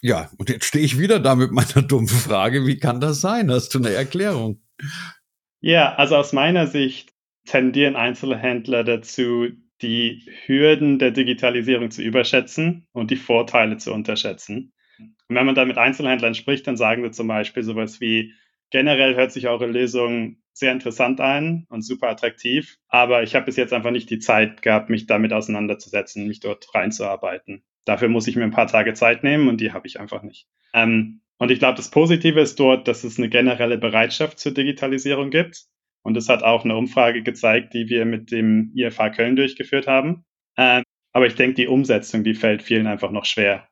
Ja, 0.00 0.30
und 0.38 0.50
jetzt 0.50 0.66
stehe 0.66 0.84
ich 0.84 0.98
wieder 0.98 1.18
da 1.18 1.34
mit 1.34 1.50
meiner 1.50 1.82
dummen 1.82 2.08
Frage, 2.08 2.66
wie 2.66 2.78
kann 2.78 3.00
das 3.00 3.20
sein? 3.20 3.50
Hast 3.50 3.74
du 3.74 3.78
eine 3.78 3.90
Erklärung? 3.90 4.60
Ja, 5.60 5.94
also 5.94 6.16
aus 6.16 6.32
meiner 6.32 6.66
Sicht 6.66 7.12
tendieren 7.46 7.96
Einzelhändler 7.96 8.84
dazu, 8.84 9.48
die 9.82 10.22
Hürden 10.46 10.98
der 10.98 11.10
Digitalisierung 11.10 11.90
zu 11.90 12.02
überschätzen 12.02 12.86
und 12.92 13.10
die 13.10 13.16
Vorteile 13.16 13.78
zu 13.78 13.92
unterschätzen. 13.92 14.73
Und 14.98 15.36
wenn 15.36 15.46
man 15.46 15.54
da 15.54 15.64
mit 15.64 15.78
Einzelhändlern 15.78 16.34
spricht, 16.34 16.66
dann 16.66 16.76
sagen 16.76 17.02
sie 17.02 17.10
zum 17.10 17.28
Beispiel 17.28 17.62
sowas 17.62 18.00
wie, 18.00 18.34
generell 18.70 19.14
hört 19.14 19.32
sich 19.32 19.48
eure 19.48 19.66
Lösung 19.66 20.38
sehr 20.52 20.72
interessant 20.72 21.20
an 21.20 21.66
und 21.68 21.82
super 21.82 22.08
attraktiv, 22.08 22.76
aber 22.88 23.22
ich 23.22 23.34
habe 23.34 23.46
bis 23.46 23.56
jetzt 23.56 23.72
einfach 23.72 23.90
nicht 23.90 24.10
die 24.10 24.20
Zeit 24.20 24.62
gehabt, 24.62 24.88
mich 24.88 25.06
damit 25.06 25.32
auseinanderzusetzen, 25.32 26.28
mich 26.28 26.40
dort 26.40 26.74
reinzuarbeiten. 26.74 27.64
Dafür 27.84 28.08
muss 28.08 28.26
ich 28.28 28.36
mir 28.36 28.44
ein 28.44 28.50
paar 28.50 28.68
Tage 28.68 28.94
Zeit 28.94 29.24
nehmen 29.24 29.48
und 29.48 29.60
die 29.60 29.72
habe 29.72 29.86
ich 29.86 30.00
einfach 30.00 30.22
nicht. 30.22 30.46
Ähm, 30.72 31.20
und 31.38 31.50
ich 31.50 31.58
glaube, 31.58 31.76
das 31.76 31.90
Positive 31.90 32.40
ist 32.40 32.58
dort, 32.58 32.88
dass 32.88 33.04
es 33.04 33.18
eine 33.18 33.28
generelle 33.28 33.78
Bereitschaft 33.78 34.38
zur 34.38 34.52
Digitalisierung 34.52 35.30
gibt. 35.30 35.64
Und 36.02 36.14
das 36.14 36.28
hat 36.28 36.42
auch 36.42 36.64
eine 36.64 36.76
Umfrage 36.76 37.22
gezeigt, 37.22 37.74
die 37.74 37.88
wir 37.88 38.04
mit 38.04 38.30
dem 38.30 38.72
IFA 38.74 39.10
Köln 39.10 39.36
durchgeführt 39.36 39.86
haben. 39.86 40.24
Ähm, 40.56 40.84
aber 41.12 41.26
ich 41.26 41.34
denke, 41.34 41.54
die 41.54 41.68
Umsetzung, 41.68 42.24
die 42.24 42.34
fällt 42.34 42.62
vielen 42.62 42.86
einfach 42.86 43.10
noch 43.10 43.24
schwer. 43.24 43.68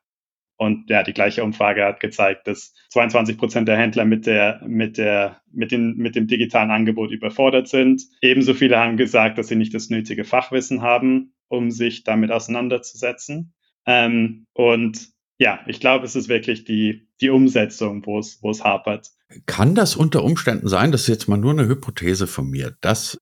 Und 0.63 0.89
ja, 0.89 1.03
die 1.03 1.13
gleiche 1.13 1.43
Umfrage 1.43 1.83
hat 1.83 1.99
gezeigt, 1.99 2.47
dass 2.47 2.73
22 2.89 3.37
Prozent 3.37 3.67
der 3.67 3.77
Händler 3.77 4.05
mit 4.05 4.25
der, 4.25 4.61
mit 4.65 4.97
der, 4.97 5.41
mit 5.51 5.71
den, 5.71 5.97
mit 5.97 6.15
dem 6.15 6.27
digitalen 6.27 6.71
Angebot 6.71 7.11
überfordert 7.11 7.67
sind. 7.67 8.01
Ebenso 8.21 8.53
viele 8.53 8.77
haben 8.77 8.95
gesagt, 8.95 9.37
dass 9.37 9.49
sie 9.49 9.57
nicht 9.57 9.73
das 9.73 9.89
nötige 9.89 10.23
Fachwissen 10.23 10.81
haben, 10.81 11.33
um 11.49 11.69
sich 11.69 12.05
damit 12.05 12.31
auseinanderzusetzen. 12.31 13.53
Ähm, 13.85 14.45
und 14.53 15.09
ja, 15.37 15.59
ich 15.67 15.81
glaube, 15.81 16.05
es 16.05 16.15
ist 16.15 16.29
wirklich 16.29 16.63
die, 16.63 17.09
die 17.19 17.29
Umsetzung, 17.29 18.05
wo 18.05 18.19
es, 18.19 18.39
wo 18.41 18.49
es 18.49 18.63
hapert. 18.63 19.09
Kann 19.45 19.75
das 19.75 19.97
unter 19.97 20.23
Umständen 20.23 20.69
sein, 20.69 20.93
das 20.93 21.01
ist 21.01 21.07
jetzt 21.07 21.27
mal 21.27 21.37
nur 21.37 21.51
eine 21.51 21.67
Hypothese 21.67 22.27
von 22.27 22.49
mir, 22.49 22.77
dass 22.79 23.17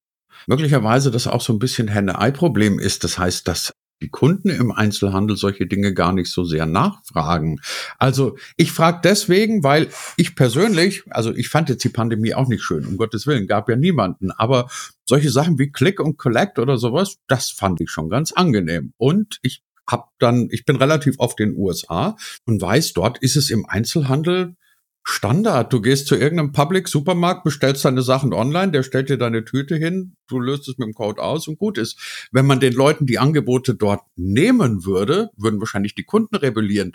möglicherweise 0.45 1.10
das 1.10 1.25
auch 1.25 1.41
so 1.41 1.53
ein 1.53 1.60
bisschen 1.60 1.88
Henne-Ei-Problem 1.88 2.77
ist. 2.77 3.03
Das 3.03 3.17
heißt, 3.17 3.48
dass 3.48 3.71
die 4.01 4.10
Kunden 4.10 4.50
im 4.50 4.72
Einzelhandel 4.72 5.38
solche 5.38 5.67
Dinge 5.67 5.93
gar 5.93 6.13
nicht 6.13 6.31
so 6.31 6.43
sehr 6.43 6.65
nachfragen. 6.65 7.60
Also 7.98 8.38
ich 8.58 8.72
frage 8.72 9.01
deswegen, 9.03 9.63
weil 9.63 9.89
ich 10.17 10.36
persönlich, 10.36 11.03
also 11.10 11.34
ich 11.34 11.50
fand 11.50 11.70
jetzt 11.70 11.84
die 11.84 11.89
Pandemie 11.89 12.34
auch 12.34 12.48
nicht 12.48 12.63
schön, 12.63 12.86
um 12.86 12.98
Gottes 12.98 13.27
Willen, 13.27 13.48
gab 13.48 13.70
ja 13.70 13.75
niemanden, 13.75 14.31
aber 14.31 14.70
solche 15.05 15.29
Sachen 15.29 15.60
wie 15.60 15.72
Click 15.72 16.00
und 16.00 16.17
Collect 16.17 16.60
oder 16.60 16.77
sowas, 16.77 17.17
das 17.27 17.51
fand 17.51 17.81
ich 17.81 17.89
schon 17.89 18.10
ganz 18.10 18.31
angenehm. 18.31 18.93
Und 18.98 19.39
ich 19.41 19.63
hab 19.88 20.12
dann, 20.20 20.48
ich 20.51 20.65
bin 20.65 20.77
relativ 20.77 21.15
oft 21.17 21.39
in 21.39 21.51
den 21.51 21.58
USA 21.58 22.15
und 22.46 22.62
weiß, 22.62 22.93
dort 22.93 23.17
ist 23.20 23.36
es 23.36 23.50
im 23.50 23.65
Einzelhandel 23.65 24.55
Standard. 25.03 25.74
Du 25.74 25.81
gehst 25.81 26.08
zu 26.08 26.15
irgendeinem 26.15 26.51
Public 26.51 26.88
Supermarkt, 26.88 27.43
bestellst 27.43 27.86
deine 27.86 28.01
Sachen 28.01 28.34
online, 28.34 28.72
der 28.72 28.84
stellt 28.84 29.10
dir 29.10 29.17
deine 29.17 29.43
Tüte 29.46 29.75
hin, 29.75 30.15
du 30.27 30.39
löst 30.39 30.67
es 30.67 30.77
mit 30.77 30.88
dem 30.88 30.93
Code 30.93 31.22
aus 31.22 31.48
und 31.48 31.58
gut 31.58 31.77
ist. 31.77 32.27
Wenn 32.31 32.46
man 32.46 32.60
den 32.60 32.74
Leuten 32.74 33.05
die 33.05 33.20
Angebote 33.20 33.75
dort 33.75 34.01
nehmen 34.15 34.86
würde, 34.86 35.29
würden 35.36 35.60
wahrscheinlich 35.60 35.96
die 35.96 36.03
Kunden 36.03 36.36
rebellieren. 36.36 36.93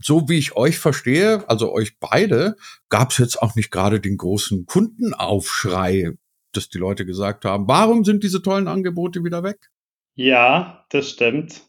So 0.00 0.28
wie 0.28 0.38
ich 0.38 0.56
euch 0.56 0.78
verstehe, 0.78 1.48
also 1.48 1.72
euch 1.72 1.98
beide, 1.98 2.56
gab 2.88 3.12
es 3.12 3.18
jetzt 3.18 3.40
auch 3.40 3.54
nicht 3.54 3.70
gerade 3.70 4.00
den 4.00 4.16
großen 4.16 4.66
Kundenaufschrei, 4.66 6.12
dass 6.52 6.68
die 6.68 6.78
Leute 6.78 7.06
gesagt 7.06 7.44
haben, 7.44 7.68
warum 7.68 8.04
sind 8.04 8.24
diese 8.24 8.42
tollen 8.42 8.68
Angebote 8.68 9.22
wieder 9.24 9.42
weg? 9.42 9.70
Ja, 10.16 10.84
das 10.90 11.10
stimmt. 11.10 11.62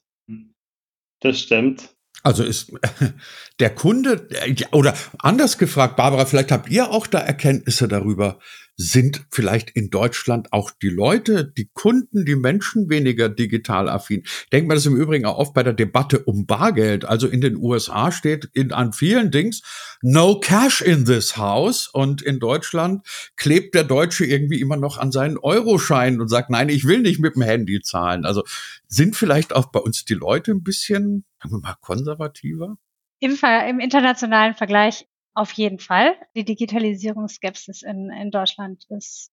Das 1.22 1.40
stimmt. 1.40 1.95
Also 2.26 2.44
ist 2.44 2.72
der 3.60 3.70
Kunde, 3.70 4.28
oder 4.72 4.96
anders 5.20 5.60
gefragt, 5.60 5.96
Barbara, 5.96 6.26
vielleicht 6.26 6.52
habt 6.52 6.70
ihr 6.70 6.90
auch 6.90 7.06
da 7.06 7.20
Erkenntnisse 7.20 7.88
darüber, 7.88 8.40
sind 8.78 9.26
vielleicht 9.32 9.70
in 9.72 9.90
Deutschland 9.90 10.52
auch 10.52 10.72
die 10.72 10.90
Leute, 10.90 11.46
die 11.46 11.70
Kunden, 11.74 12.26
die 12.26 12.36
Menschen 12.36 12.90
weniger 12.90 13.30
digital 13.30 13.88
affin? 13.88 14.24
Denkt 14.52 14.68
man 14.68 14.76
das 14.76 14.86
im 14.86 14.96
Übrigen 14.96 15.26
auch 15.26 15.38
oft 15.38 15.54
bei 15.54 15.64
der 15.64 15.74
Debatte 15.74 16.20
um 16.20 16.46
Bargeld. 16.46 17.06
Also 17.06 17.28
in 17.28 17.42
den 17.42 17.56
USA 17.56 18.12
steht 18.12 18.50
in, 18.54 18.74
an 18.74 18.92
vielen 18.92 19.32
Dings 19.32 19.62
no 20.02 20.40
cash 20.40 20.82
in 20.82 21.06
this 21.06 21.38
house 21.38 21.88
und 21.88 22.22
in 22.22 22.40
Deutschland 22.40 23.06
klebt 23.38 23.76
der 23.76 23.86
Deutsche 23.86 24.26
irgendwie 24.26 24.60
immer 24.60 24.78
noch 24.78 24.98
an 24.98 25.12
seinen 25.12 25.38
Euroschein 25.38 26.20
und 26.20 26.28
sagt, 26.28 26.50
nein, 26.50 26.70
ich 26.70 26.86
will 26.86 27.00
nicht 27.00 27.20
mit 27.20 27.36
dem 27.36 27.44
Handy 27.44 27.82
zahlen. 27.82 28.26
Also 28.26 28.44
sind 28.88 29.16
vielleicht 29.16 29.56
auch 29.56 29.68
bei 29.68 29.80
uns 29.80 30.06
die 30.06 30.14
Leute 30.14 30.52
ein 30.52 30.64
bisschen, 30.64 31.24
sagen 31.42 31.56
wir 31.56 31.62
mal, 31.62 31.76
konservativer? 31.80 32.78
Im, 33.20 33.38
Im 33.70 33.80
internationalen 33.80 34.54
Vergleich 34.54 35.08
auf 35.36 35.52
jeden 35.54 35.80
Fall. 35.80 36.16
Die 36.36 36.46
Digitalisierungsskepsis 36.46 37.84
in, 37.84 38.10
in 38.10 38.32
Deutschland 38.32 38.86
ist 38.90 39.32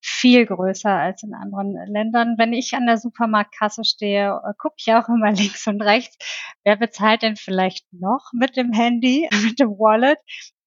viel 0.00 0.46
größer 0.46 0.90
als 0.90 1.22
in 1.22 1.34
anderen 1.34 1.74
Ländern. 1.86 2.36
Wenn 2.38 2.52
ich 2.52 2.74
an 2.74 2.86
der 2.86 2.98
Supermarktkasse 2.98 3.84
stehe, 3.84 4.28
äh, 4.28 4.52
gucke 4.58 4.76
ich 4.78 4.92
auch 4.92 5.08
immer 5.08 5.32
links 5.32 5.66
und 5.66 5.82
rechts, 5.82 6.16
wer 6.64 6.76
bezahlt 6.76 7.22
denn 7.22 7.36
vielleicht 7.36 7.86
noch 7.92 8.30
mit 8.32 8.56
dem 8.56 8.72
Handy, 8.72 9.28
mit 9.44 9.58
dem 9.58 9.70
Wallet. 9.70 10.18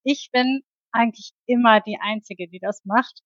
Ich 0.03 0.29
bin 0.31 0.61
eigentlich 0.91 1.31
immer 1.45 1.79
die 1.81 1.99
Einzige, 2.01 2.47
die 2.49 2.59
das 2.59 2.83
macht. 2.83 3.21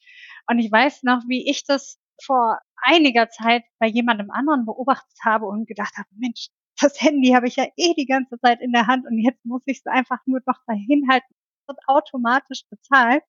Und 0.48 0.60
ich 0.60 0.72
weiß 0.72 1.03
noch, 1.03 1.22
wie 1.27 1.50
ich 1.50 1.63
das 1.65 1.98
vor 2.22 2.60
einiger 2.75 3.30
Zeit 3.30 3.63
bei 3.80 3.88
jemandem 3.88 4.30
anderen 4.30 4.65
beobachtet 4.65 5.18
habe 5.24 5.46
und 5.46 5.68
gedacht 5.68 5.94
habe, 5.98 6.10
Mensch, 6.18 6.50
das 6.80 7.01
Handy 7.01 7.32
habe 7.32 7.48
ich 7.48 7.56
ja 7.56 7.65
eh 7.77 7.94
die 7.94 8.06
ganze 8.06 8.39
Zeit 8.39 8.62
in 8.62 8.72
der 8.72 8.88
Hand 8.88 9.06
und 9.06 9.18
jetzt 9.18 9.46
muss 9.46 9.63
ich 9.65 9.80
es 9.80 9.86
einfach 9.86 10.20
nur 10.25 10.42
noch 10.46 10.60
dahin 10.68 11.08
halten 11.10 11.34
und 11.68 11.77
automatisch 11.88 12.63
bezahlt. 12.70 13.24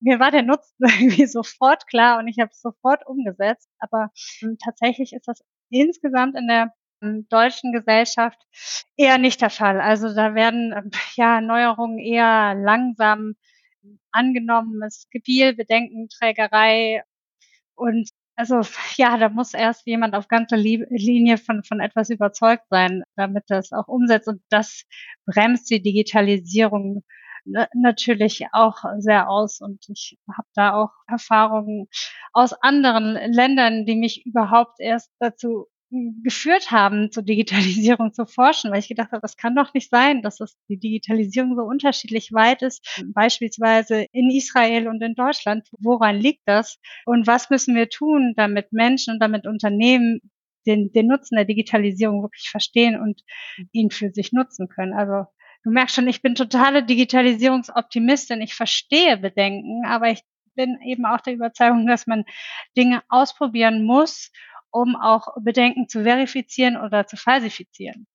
Mir 0.00 0.20
war 0.20 0.30
der 0.30 0.42
Nutzen 0.42 0.74
irgendwie 0.80 1.26
sofort 1.26 1.86
klar 1.86 2.18
und 2.18 2.28
ich 2.28 2.38
habe 2.38 2.50
es 2.50 2.60
sofort 2.60 3.06
umgesetzt. 3.06 3.68
Aber 3.78 4.10
ähm, 4.42 4.56
tatsächlich 4.62 5.12
ist 5.12 5.28
das 5.28 5.42
insgesamt 5.70 6.36
in 6.36 6.48
der 6.48 6.74
ähm, 7.02 7.26
deutschen 7.28 7.72
Gesellschaft 7.72 8.38
eher 8.96 9.18
nicht 9.18 9.40
der 9.40 9.50
Fall. 9.50 9.80
Also 9.80 10.14
da 10.14 10.34
werden 10.34 10.72
ähm, 10.76 10.90
ja 11.16 11.40
Neuerungen 11.40 11.98
eher 11.98 12.54
langsam 12.54 13.34
angenommen. 14.10 14.82
Es 14.82 15.08
gibt 15.10 15.26
viel 15.26 15.54
Bedenkenträgerei 15.54 17.02
und 17.74 18.10
also 18.36 18.62
ja, 18.96 19.16
da 19.16 19.28
muss 19.28 19.54
erst 19.54 19.86
jemand 19.86 20.14
auf 20.14 20.28
ganzer 20.28 20.56
Linie 20.56 21.38
von, 21.38 21.62
von 21.64 21.80
etwas 21.80 22.10
überzeugt 22.10 22.64
sein, 22.70 23.02
damit 23.16 23.44
das 23.48 23.72
auch 23.72 23.88
umsetzt. 23.88 24.28
Und 24.28 24.42
das 24.50 24.84
bremst 25.26 25.70
die 25.70 25.82
Digitalisierung 25.82 27.04
natürlich 27.74 28.46
auch 28.52 28.78
sehr 28.98 29.28
aus. 29.28 29.60
Und 29.60 29.84
ich 29.88 30.18
habe 30.36 30.48
da 30.54 30.74
auch 30.74 30.90
Erfahrungen 31.06 31.88
aus 32.32 32.52
anderen 32.54 33.14
Ländern, 33.32 33.86
die 33.86 33.96
mich 33.96 34.24
überhaupt 34.26 34.80
erst 34.80 35.10
dazu 35.20 35.68
geführt 36.22 36.70
haben, 36.70 37.10
zur 37.10 37.22
Digitalisierung 37.22 38.12
zu 38.12 38.26
forschen, 38.26 38.70
weil 38.70 38.80
ich 38.80 38.88
gedacht 38.88 39.12
habe, 39.12 39.22
das 39.22 39.36
kann 39.36 39.54
doch 39.54 39.72
nicht 39.74 39.90
sein, 39.90 40.22
dass 40.22 40.40
es 40.40 40.56
die 40.68 40.78
Digitalisierung 40.78 41.56
so 41.56 41.62
unterschiedlich 41.62 42.32
weit 42.32 42.62
ist, 42.62 43.02
beispielsweise 43.14 44.06
in 44.12 44.30
Israel 44.30 44.88
und 44.88 45.02
in 45.02 45.14
Deutschland. 45.14 45.68
Woran 45.78 46.16
liegt 46.16 46.42
das? 46.46 46.78
Und 47.06 47.26
was 47.26 47.50
müssen 47.50 47.74
wir 47.74 47.88
tun, 47.88 48.34
damit 48.36 48.72
Menschen 48.72 49.14
und 49.14 49.20
damit 49.20 49.46
Unternehmen 49.46 50.20
den, 50.66 50.92
den 50.92 51.06
Nutzen 51.06 51.36
der 51.36 51.44
Digitalisierung 51.44 52.22
wirklich 52.22 52.48
verstehen 52.50 53.00
und 53.00 53.22
ihn 53.72 53.90
für 53.90 54.10
sich 54.10 54.32
nutzen 54.32 54.68
können? 54.68 54.94
Also 54.94 55.26
du 55.62 55.70
merkst 55.70 55.94
schon, 55.94 56.08
ich 56.08 56.22
bin 56.22 56.34
totale 56.34 56.84
Digitalisierungsoptimistin. 56.84 58.40
Ich 58.40 58.54
verstehe 58.54 59.16
Bedenken, 59.16 59.84
aber 59.86 60.10
ich 60.10 60.22
bin 60.54 60.78
eben 60.84 61.04
auch 61.04 61.20
der 61.20 61.34
Überzeugung, 61.34 61.86
dass 61.86 62.06
man 62.06 62.24
Dinge 62.76 63.02
ausprobieren 63.08 63.84
muss 63.84 64.30
um 64.74 64.96
auch 64.96 65.28
Bedenken 65.40 65.88
zu 65.88 66.02
verifizieren 66.02 66.76
oder 66.76 67.06
zu 67.06 67.16
falsifizieren. 67.16 68.06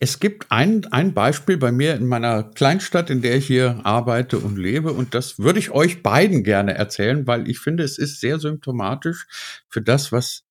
Es 0.00 0.20
gibt 0.20 0.50
ein, 0.50 0.86
ein 0.90 1.12
Beispiel 1.12 1.58
bei 1.58 1.70
mir 1.70 1.94
in 1.94 2.06
meiner 2.06 2.44
Kleinstadt, 2.44 3.10
in 3.10 3.20
der 3.20 3.36
ich 3.36 3.46
hier 3.46 3.80
arbeite 3.84 4.38
und 4.38 4.56
lebe, 4.56 4.92
und 4.92 5.14
das 5.14 5.38
würde 5.38 5.58
ich 5.58 5.70
euch 5.70 6.02
beiden 6.02 6.44
gerne 6.44 6.74
erzählen, 6.74 7.26
weil 7.26 7.48
ich 7.48 7.58
finde, 7.58 7.82
es 7.82 7.98
ist 7.98 8.20
sehr 8.20 8.38
symptomatisch 8.38 9.26
für 9.68 9.82
das, 9.82 10.12
was 10.12 10.44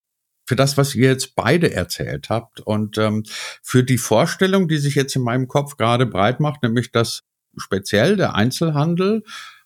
für 0.46 0.56
das, 0.56 0.76
was 0.76 0.96
ihr 0.96 1.10
jetzt 1.10 1.36
beide 1.36 1.74
erzählt 1.74 2.30
habt 2.30 2.60
und 2.60 2.98
ähm, 2.98 3.24
für 3.64 3.84
die 3.84 3.98
Vorstellung, 3.98 4.68
die 4.68 4.78
sich 4.78 4.96
jetzt 4.96 5.16
in 5.16 5.22
meinem 5.22 5.48
Kopf 5.48 5.78
gerade 5.78 6.06
breit 6.06 6.40
macht, 6.40 6.62
nämlich 6.62 6.92
dass 6.92 7.24
speziell 7.58 8.18
der 8.18 8.36
Einzelhandel 8.36 9.24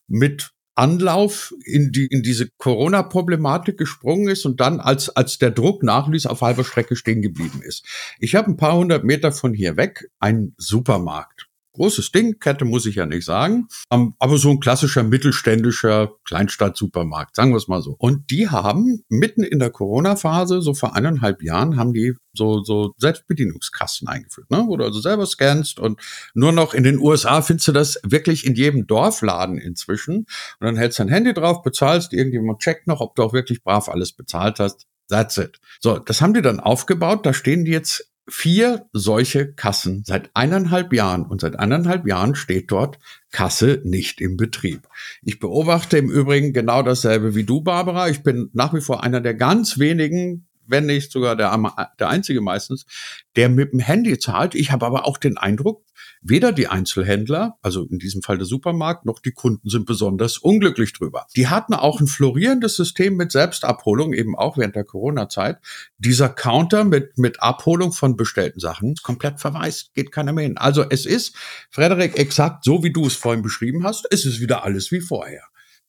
mit 0.07 0.51
Anlauf 0.75 1.53
in, 1.63 1.91
die, 1.91 2.05
in 2.05 2.21
diese 2.21 2.49
Corona-Problematik 2.57 3.77
gesprungen 3.77 4.27
ist 4.27 4.45
und 4.45 4.59
dann, 4.59 4.79
als, 4.79 5.09
als 5.09 5.37
der 5.39 5.51
Druck 5.51 5.83
nachließ, 5.83 6.25
auf 6.25 6.41
halber 6.41 6.63
Strecke 6.63 6.95
stehen 6.95 7.21
geblieben 7.21 7.61
ist. 7.63 7.85
Ich 8.19 8.35
habe 8.35 8.51
ein 8.51 8.57
paar 8.57 8.75
hundert 8.75 9.03
Meter 9.03 9.31
von 9.31 9.53
hier 9.53 9.77
weg 9.77 10.09
einen 10.19 10.53
Supermarkt. 10.57 11.47
Großes 11.75 12.11
Ding, 12.11 12.39
Kette 12.39 12.63
muss 12.63 12.85
ich 12.85 12.95
ja 12.95 13.05
nicht 13.05 13.25
sagen, 13.25 13.67
aber 13.89 14.37
so 14.37 14.49
ein 14.49 14.61
klassischer 14.61 15.03
mittelständischer 15.03 16.11
Kleinstadt-Supermarkt, 16.23 17.35
sagen 17.35 17.51
wir 17.51 17.57
es 17.57 17.67
mal 17.67 17.81
so. 17.81 17.95
Und 17.99 18.31
die 18.31 18.47
haben 18.47 19.03
mitten 19.09 19.43
in 19.43 19.59
der 19.59 19.71
Corona-Phase, 19.71 20.61
so 20.61 20.73
vor 20.73 20.95
eineinhalb 20.95 21.43
Jahren, 21.43 21.75
haben 21.75 21.93
die 21.93 22.13
so, 22.33 22.63
so 22.63 22.93
Selbstbedienungskassen 22.97 24.07
eingeführt, 24.07 24.49
ne? 24.51 24.63
wo 24.67 24.77
du 24.77 24.85
also 24.85 25.01
selber 25.01 25.25
scannst 25.25 25.79
und 25.79 25.99
nur 26.33 26.53
noch 26.53 26.73
in 26.73 26.83
den 26.83 26.97
USA 26.97 27.41
findest 27.41 27.67
du 27.67 27.71
das 27.73 27.99
wirklich 28.03 28.45
in 28.45 28.55
jedem 28.55 28.87
Dorfladen 28.87 29.57
inzwischen. 29.57 30.19
Und 30.19 30.27
dann 30.61 30.77
hältst 30.77 30.99
dein 30.99 31.09
Handy 31.09 31.33
drauf, 31.33 31.61
bezahlst, 31.61 32.13
irgendjemand 32.13 32.59
checkt 32.59 32.87
noch, 32.87 33.01
ob 33.01 33.15
du 33.15 33.23
auch 33.23 33.33
wirklich 33.33 33.63
brav 33.63 33.89
alles 33.89 34.13
bezahlt 34.13 34.59
hast. 34.59 34.85
That's 35.09 35.37
it. 35.37 35.59
So, 35.79 35.99
das 35.99 36.21
haben 36.21 36.33
die 36.33 36.41
dann 36.41 36.59
aufgebaut. 36.59 37.25
Da 37.25 37.33
stehen 37.33 37.65
die 37.65 37.71
jetzt 37.71 38.11
vier 38.27 38.87
solche 38.91 39.53
Kassen 39.53 40.03
seit 40.05 40.31
eineinhalb 40.33 40.93
Jahren 40.93 41.25
und 41.25 41.41
seit 41.41 41.59
eineinhalb 41.59 42.07
Jahren 42.07 42.35
steht 42.35 42.71
dort 42.71 42.97
Kasse 43.31 43.81
nicht 43.83 44.21
im 44.21 44.37
Betrieb. 44.37 44.87
Ich 45.21 45.39
beobachte 45.39 45.97
im 45.97 46.09
Übrigen 46.09 46.53
genau 46.53 46.81
dasselbe 46.81 47.35
wie 47.35 47.43
du, 47.43 47.61
Barbara. 47.61 48.09
Ich 48.09 48.23
bin 48.23 48.49
nach 48.53 48.73
wie 48.73 48.81
vor 48.81 49.03
einer 49.03 49.21
der 49.21 49.35
ganz 49.35 49.77
wenigen 49.77 50.44
wenn 50.67 50.85
nicht 50.85 51.11
sogar 51.11 51.35
der, 51.35 51.57
der 51.99 52.09
einzige 52.09 52.41
meistens, 52.41 52.85
der 53.35 53.49
mit 53.49 53.71
dem 53.73 53.79
Handy 53.79 54.17
zahlt. 54.17 54.55
Ich 54.55 54.71
habe 54.71 54.85
aber 54.85 55.05
auch 55.05 55.17
den 55.17 55.37
Eindruck, 55.37 55.83
weder 56.21 56.51
die 56.51 56.67
Einzelhändler, 56.67 57.57
also 57.61 57.83
in 57.83 57.99
diesem 57.99 58.21
Fall 58.21 58.37
der 58.37 58.47
Supermarkt, 58.47 59.05
noch 59.05 59.19
die 59.19 59.31
Kunden 59.31 59.69
sind 59.69 59.85
besonders 59.85 60.37
unglücklich 60.37 60.93
drüber. 60.93 61.27
Die 61.35 61.47
hatten 61.47 61.73
auch 61.73 61.99
ein 61.99 62.07
florierendes 62.07 62.75
System 62.75 63.15
mit 63.15 63.31
Selbstabholung, 63.31 64.13
eben 64.13 64.35
auch 64.35 64.57
während 64.57 64.75
der 64.75 64.85
Corona-Zeit. 64.85 65.59
Dieser 65.97 66.29
Counter 66.29 66.83
mit, 66.83 67.17
mit 67.17 67.41
Abholung 67.41 67.91
von 67.91 68.17
bestellten 68.17 68.59
Sachen 68.59 68.93
ist 68.93 69.03
komplett 69.03 69.39
verwaist, 69.39 69.93
geht 69.93 70.11
keiner 70.11 70.33
mehr 70.33 70.45
hin. 70.45 70.57
Also 70.57 70.83
es 70.89 71.05
ist, 71.05 71.35
Frederik, 71.69 72.17
exakt 72.17 72.63
so, 72.63 72.83
wie 72.83 72.91
du 72.91 73.05
es 73.05 73.15
vorhin 73.15 73.43
beschrieben 73.43 73.83
hast, 73.83 74.07
es 74.09 74.25
ist 74.25 74.39
wieder 74.39 74.63
alles 74.63 74.91
wie 74.91 75.01
vorher. 75.01 75.43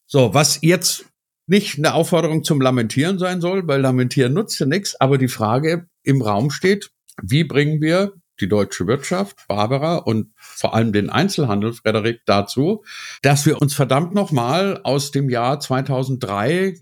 So, 0.06 0.34
was 0.34 0.60
jetzt 0.62 1.06
nicht 1.46 1.78
eine 1.78 1.94
Aufforderung 1.94 2.44
zum 2.44 2.60
Lamentieren 2.60 3.18
sein 3.18 3.40
soll, 3.40 3.66
weil 3.66 3.80
Lamentieren 3.80 4.32
nutzt 4.32 4.58
ja 4.58 4.66
nichts, 4.66 5.00
aber 5.00 5.18
die 5.18 5.28
Frage 5.28 5.88
im 6.02 6.22
Raum 6.22 6.50
steht, 6.50 6.90
wie 7.22 7.44
bringen 7.44 7.80
wir 7.80 8.14
die 8.40 8.48
deutsche 8.48 8.86
Wirtschaft, 8.86 9.46
Barbara 9.48 9.96
und 9.96 10.32
vor 10.36 10.74
allem 10.74 10.92
den 10.92 11.08
Einzelhandel, 11.10 11.72
Frederik, 11.72 12.20
dazu, 12.26 12.84
dass 13.22 13.46
wir 13.46 13.60
uns 13.62 13.74
verdammt 13.74 14.14
nochmal 14.14 14.80
aus 14.82 15.10
dem 15.10 15.30
Jahr 15.30 15.58
2003 15.58 16.74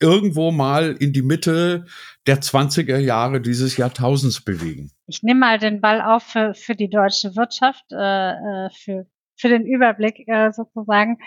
irgendwo 0.00 0.50
mal 0.50 0.96
in 0.98 1.12
die 1.12 1.22
Mitte 1.22 1.86
der 2.26 2.40
20er 2.40 2.98
Jahre 2.98 3.40
dieses 3.40 3.76
Jahrtausends 3.76 4.42
bewegen. 4.42 4.90
Ich 5.06 5.22
nehme 5.22 5.40
mal 5.40 5.58
den 5.58 5.80
Ball 5.80 6.00
auf 6.00 6.22
für, 6.22 6.54
für 6.54 6.74
die 6.74 6.88
deutsche 6.88 7.36
Wirtschaft, 7.36 7.84
äh, 7.92 8.30
äh 8.66 8.70
für, 8.70 9.06
für 9.36 9.48
den 9.48 9.66
Überblick 9.66 10.26
äh, 10.26 10.52
sozusagen. 10.52 11.18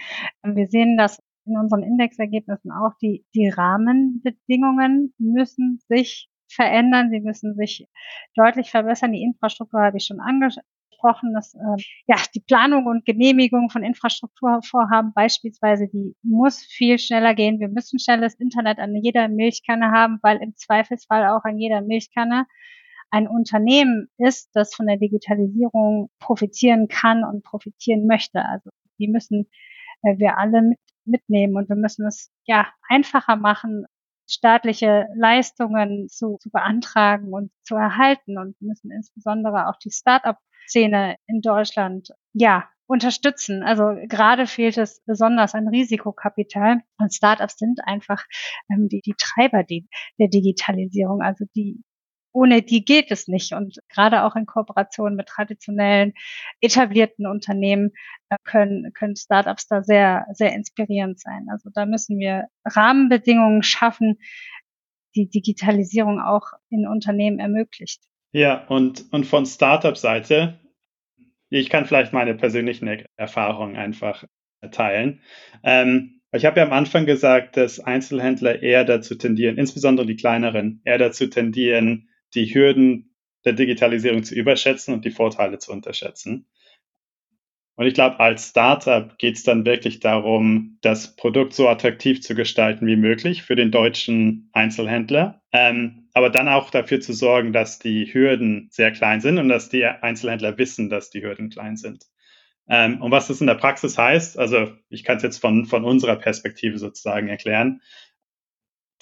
Wir 0.43 0.67
sehen, 0.67 0.97
dass 0.97 1.19
in 1.45 1.57
unseren 1.57 1.83
Indexergebnissen 1.83 2.71
auch, 2.71 2.93
die, 3.01 3.25
die 3.35 3.49
Rahmenbedingungen 3.49 5.13
müssen 5.17 5.79
sich 5.87 6.29
verändern, 6.49 7.09
sie 7.09 7.19
müssen 7.19 7.55
sich 7.55 7.87
deutlich 8.35 8.71
verbessern. 8.71 9.11
Die 9.11 9.23
Infrastruktur 9.23 9.81
habe 9.81 9.97
ich 9.97 10.05
schon 10.05 10.19
angesprochen, 10.19 11.33
dass 11.33 11.53
äh, 11.55 11.83
ja 12.07 12.15
die 12.33 12.41
Planung 12.41 12.85
und 12.85 13.05
Genehmigung 13.05 13.69
von 13.69 13.83
Infrastrukturvorhaben 13.83 15.13
beispielsweise, 15.13 15.87
die 15.87 16.15
muss 16.21 16.63
viel 16.63 16.99
schneller 16.99 17.33
gehen. 17.33 17.59
Wir 17.59 17.69
müssen 17.69 17.99
schnelles 17.99 18.35
Internet 18.35 18.79
an 18.79 18.95
jeder 18.95 19.27
Milchkanne 19.27 19.91
haben, 19.91 20.19
weil 20.21 20.37
im 20.41 20.55
Zweifelsfall 20.55 21.27
auch 21.27 21.43
an 21.43 21.57
jeder 21.57 21.81
Milchkanne 21.81 22.45
ein 23.09 23.27
Unternehmen 23.27 24.09
ist, 24.17 24.49
das 24.53 24.73
von 24.73 24.87
der 24.87 24.97
Digitalisierung 24.97 26.09
profitieren 26.19 26.87
kann 26.87 27.23
und 27.23 27.43
profitieren 27.43 28.07
möchte. 28.07 28.43
Also 28.43 28.71
die 28.97 29.07
müssen 29.07 29.47
äh, 30.01 30.17
wir 30.17 30.37
alle 30.37 30.61
mit 30.61 30.79
mitnehmen 31.05 31.55
und 31.55 31.69
wir 31.69 31.75
müssen 31.75 32.05
es 32.05 32.31
ja 32.45 32.67
einfacher 32.89 33.35
machen, 33.35 33.85
staatliche 34.29 35.07
Leistungen 35.15 36.07
zu, 36.09 36.37
zu 36.39 36.49
beantragen 36.49 37.33
und 37.33 37.51
zu 37.63 37.75
erhalten 37.75 38.37
und 38.37 38.59
müssen 38.61 38.91
insbesondere 38.91 39.67
auch 39.67 39.77
die 39.77 39.91
Start-up-Szene 39.91 41.17
in 41.27 41.41
Deutschland 41.41 42.09
ja 42.33 42.67
unterstützen. 42.85 43.63
Also 43.63 43.95
gerade 44.07 44.47
fehlt 44.47 44.77
es 44.77 45.01
besonders 45.05 45.55
an 45.55 45.67
Risikokapital 45.67 46.81
und 46.99 47.13
Startups 47.13 47.57
sind 47.57 47.79
einfach 47.85 48.23
ähm, 48.69 48.87
die, 48.89 49.01
die 49.01 49.15
Treiber 49.17 49.63
die, 49.63 49.87
der 50.19 50.27
Digitalisierung, 50.27 51.21
also 51.21 51.45
die 51.55 51.83
ohne 52.33 52.61
die 52.63 52.83
geht 52.83 53.11
es 53.11 53.27
nicht. 53.27 53.53
Und 53.53 53.79
gerade 53.89 54.23
auch 54.23 54.35
in 54.35 54.45
Kooperation 54.45 55.15
mit 55.15 55.27
traditionellen, 55.27 56.13
etablierten 56.59 57.25
Unternehmen 57.25 57.91
äh, 58.29 58.37
können, 58.43 58.91
können 58.93 59.15
Startups 59.15 59.67
da 59.67 59.83
sehr, 59.83 60.25
sehr 60.33 60.53
inspirierend 60.53 61.19
sein. 61.19 61.47
Also 61.49 61.69
da 61.73 61.85
müssen 61.85 62.19
wir 62.19 62.47
Rahmenbedingungen 62.65 63.63
schaffen, 63.63 64.19
die 65.15 65.29
Digitalisierung 65.29 66.19
auch 66.19 66.47
in 66.69 66.87
Unternehmen 66.87 67.39
ermöglicht. 67.39 68.03
Ja, 68.31 68.65
und, 68.65 69.05
und 69.13 69.25
von 69.25 69.45
Startup-Seite, 69.45 70.59
ich 71.49 71.69
kann 71.69 71.85
vielleicht 71.85 72.13
meine 72.13 72.33
persönlichen 72.33 73.05
Erfahrungen 73.15 73.75
einfach 73.75 74.23
teilen. 74.71 75.21
Ähm, 75.63 76.21
ich 76.31 76.45
habe 76.45 76.59
ja 76.59 76.65
am 76.65 76.73
Anfang 76.73 77.05
gesagt, 77.05 77.57
dass 77.57 77.79
Einzelhändler 77.79 78.63
eher 78.63 78.85
dazu 78.85 79.13
tendieren, 79.13 79.59
insbesondere 79.59 80.07
die 80.07 80.15
kleineren, 80.15 80.81
eher 80.83 80.97
dazu 80.97 81.27
tendieren, 81.27 82.09
die 82.35 82.53
Hürden 82.53 83.15
der 83.45 83.53
Digitalisierung 83.53 84.23
zu 84.23 84.35
überschätzen 84.35 84.93
und 84.93 85.05
die 85.05 85.11
Vorteile 85.11 85.59
zu 85.59 85.71
unterschätzen. 85.71 86.47
Und 87.75 87.87
ich 87.87 87.95
glaube, 87.95 88.19
als 88.19 88.49
Startup 88.49 89.17
geht 89.17 89.35
es 89.35 89.43
dann 89.43 89.65
wirklich 89.65 89.99
darum, 89.99 90.77
das 90.81 91.15
Produkt 91.15 91.53
so 91.53 91.67
attraktiv 91.67 92.21
zu 92.21 92.35
gestalten 92.35 92.85
wie 92.85 92.95
möglich 92.95 93.41
für 93.41 93.55
den 93.55 93.71
deutschen 93.71 94.49
Einzelhändler, 94.53 95.41
ähm, 95.51 96.07
aber 96.13 96.29
dann 96.29 96.47
auch 96.47 96.69
dafür 96.69 97.01
zu 97.01 97.13
sorgen, 97.13 97.51
dass 97.51 97.79
die 97.79 98.13
Hürden 98.13 98.67
sehr 98.71 98.91
klein 98.91 99.21
sind 99.21 99.39
und 99.39 99.49
dass 99.49 99.69
die 99.69 99.85
Einzelhändler 99.85 100.57
wissen, 100.59 100.89
dass 100.89 101.09
die 101.09 101.23
Hürden 101.23 101.49
klein 101.49 101.75
sind. 101.75 102.05
Ähm, 102.69 103.01
und 103.01 103.09
was 103.09 103.27
das 103.27 103.41
in 103.41 103.47
der 103.47 103.55
Praxis 103.55 103.97
heißt, 103.97 104.37
also 104.37 104.71
ich 104.89 105.03
kann 105.03 105.17
es 105.17 105.23
jetzt 105.23 105.39
von, 105.39 105.65
von 105.65 105.83
unserer 105.83 106.15
Perspektive 106.15 106.77
sozusagen 106.77 107.27
erklären 107.27 107.81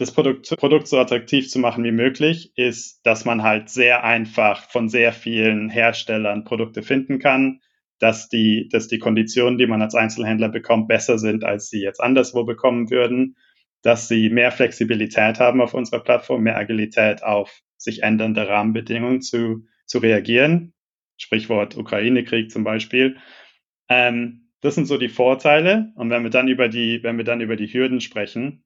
das 0.02 0.12
Produkt, 0.12 0.50
Produkt 0.58 0.88
so 0.88 0.98
attraktiv 0.98 1.48
zu 1.48 1.60
machen 1.60 1.84
wie 1.84 1.92
möglich, 1.92 2.52
ist, 2.56 3.06
dass 3.06 3.24
man 3.24 3.44
halt 3.44 3.70
sehr 3.70 4.04
einfach 4.04 4.68
von 4.68 4.90
sehr 4.90 5.14
vielen 5.14 5.70
Herstellern 5.70 6.44
Produkte 6.44 6.82
finden 6.82 7.20
kann, 7.20 7.62
dass 8.00 8.28
die, 8.28 8.68
dass 8.72 8.88
die 8.88 8.98
Konditionen, 8.98 9.60
die 9.60 9.68
man 9.68 9.80
als 9.80 9.94
Einzelhändler 9.94 10.50
bekommt, 10.50 10.88
besser 10.88 11.20
sind, 11.20 11.44
als 11.44 11.70
sie 11.70 11.84
jetzt 11.84 12.02
anderswo 12.02 12.44
bekommen 12.46 12.90
würden, 12.90 13.38
dass 13.84 14.08
sie 14.08 14.30
mehr 14.32 14.52
Flexibilität 14.52 15.40
haben 15.40 15.62
auf 15.62 15.76
unserer 15.76 16.00
Plattform, 16.00 16.42
mehr 16.42 16.58
Agilität 16.58 17.22
auf 17.22 17.62
sich 17.78 18.02
ändernde 18.02 18.48
Rahmenbedingungen 18.48 19.22
zu, 19.22 19.68
zu 19.86 20.00
reagieren. 20.00 20.74
Sprichwort 21.18 21.78
Ukraine-Krieg 21.78 22.50
zum 22.50 22.64
Beispiel. 22.64 23.18
Ähm, 23.88 24.50
das 24.62 24.74
sind 24.74 24.86
so 24.86 24.98
die 24.98 25.10
Vorteile. 25.10 25.92
Und 25.96 26.10
wenn 26.10 26.24
wir 26.24 26.32
dann 26.32 26.48
über 26.48 26.70
die, 26.70 27.04
wenn 27.04 27.18
wir 27.18 27.24
dann 27.24 27.42
über 27.42 27.56
die 27.56 27.72
Hürden 27.72 28.02
sprechen, 28.02 28.64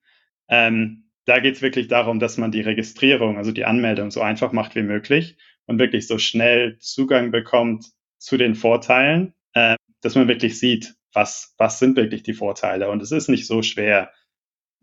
ähm, 0.48 1.05
da 1.26 1.40
geht 1.40 1.56
es 1.56 1.62
wirklich 1.62 1.88
darum, 1.88 2.20
dass 2.20 2.38
man 2.38 2.52
die 2.52 2.62
Registrierung, 2.62 3.38
also 3.38 3.52
die 3.52 3.66
Anmeldung 3.66 4.12
so 4.12 4.22
einfach 4.22 4.52
macht 4.52 4.76
wie 4.76 4.84
möglich 4.84 5.38
und 5.66 5.80
wirklich 5.80 6.08
so 6.08 6.18
schnell 6.18 6.78
Zugang 6.80 7.32
bekommt 7.32 7.86
zu 8.18 8.38
den 8.38 8.56
Vorteilen, 8.56 9.34
äh, 9.54 9.76
dass 10.02 10.16
man 10.16 10.28
wirklich 10.28 10.60
sieht, 10.60 10.96
was, 11.14 11.56
was 11.58 11.80
sind 11.80 11.96
wirklich 11.96 12.24
die 12.24 12.34
Vorteile. 12.34 12.90
Und 12.90 13.02
es 13.02 13.12
ist 13.12 13.28
nicht 13.28 13.48
so 13.48 13.62
schwer, 13.64 14.12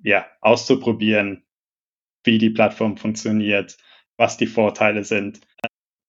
ja, 0.02 0.26
auszuprobieren, 0.40 1.44
wie 2.24 2.38
die 2.38 2.50
Plattform 2.50 2.96
funktioniert, 2.96 3.76
was 4.16 4.36
die 4.36 4.46
Vorteile 4.46 5.04
sind. 5.04 5.40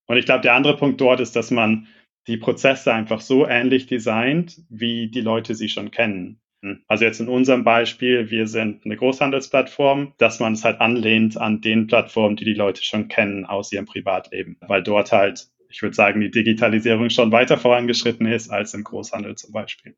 Und 0.08 0.18
ich 0.18 0.26
glaube, 0.26 0.42
der 0.42 0.56
andere 0.56 0.78
Punkt 0.78 1.00
dort 1.00 1.20
ist, 1.20 1.36
dass 1.36 1.52
man 1.52 1.88
die 2.28 2.38
Prozesse 2.38 2.94
einfach 2.94 3.22
so 3.22 3.48
ähnlich 3.48 3.86
designt, 3.86 4.62
wie 4.70 5.10
die 5.10 5.22
Leute 5.22 5.56
sie 5.56 5.70
schon 5.70 5.92
kennen. 5.92 6.43
Also 6.88 7.06
jetzt 7.06 7.20
in 7.20 7.28
unserem 7.28 7.64
Beispiel, 7.64 8.30
wir 8.32 8.48
sind 8.48 8.86
eine 8.86 8.96
Großhandelsplattform, 8.96 10.14
dass 10.18 10.40
man 10.40 10.54
es 10.54 10.64
halt 10.64 10.82
anlehnt 10.82 11.38
an 11.38 11.62
den 11.62 11.88
Plattformen, 11.88 12.36
die 12.36 12.46
die 12.46 12.54
Leute 12.54 12.84
schon 12.84 13.08
kennen 13.08 13.46
aus 13.46 13.72
ihrem 13.72 13.86
Privatleben, 13.86 14.58
weil 14.62 14.84
dort 14.84 15.12
halt 15.12 15.48
ich 15.74 15.82
würde 15.82 15.96
sagen, 15.96 16.22
die 16.22 16.30
Digitalisierung 16.30 17.10
schon 17.10 17.32
weiter 17.32 17.58
vorangeschritten 17.58 18.28
ist 18.28 18.52
als 18.52 18.76
im 18.76 18.84
Großhandel 18.84 19.36
zum 19.36 19.52
Beispiel. 19.52 19.96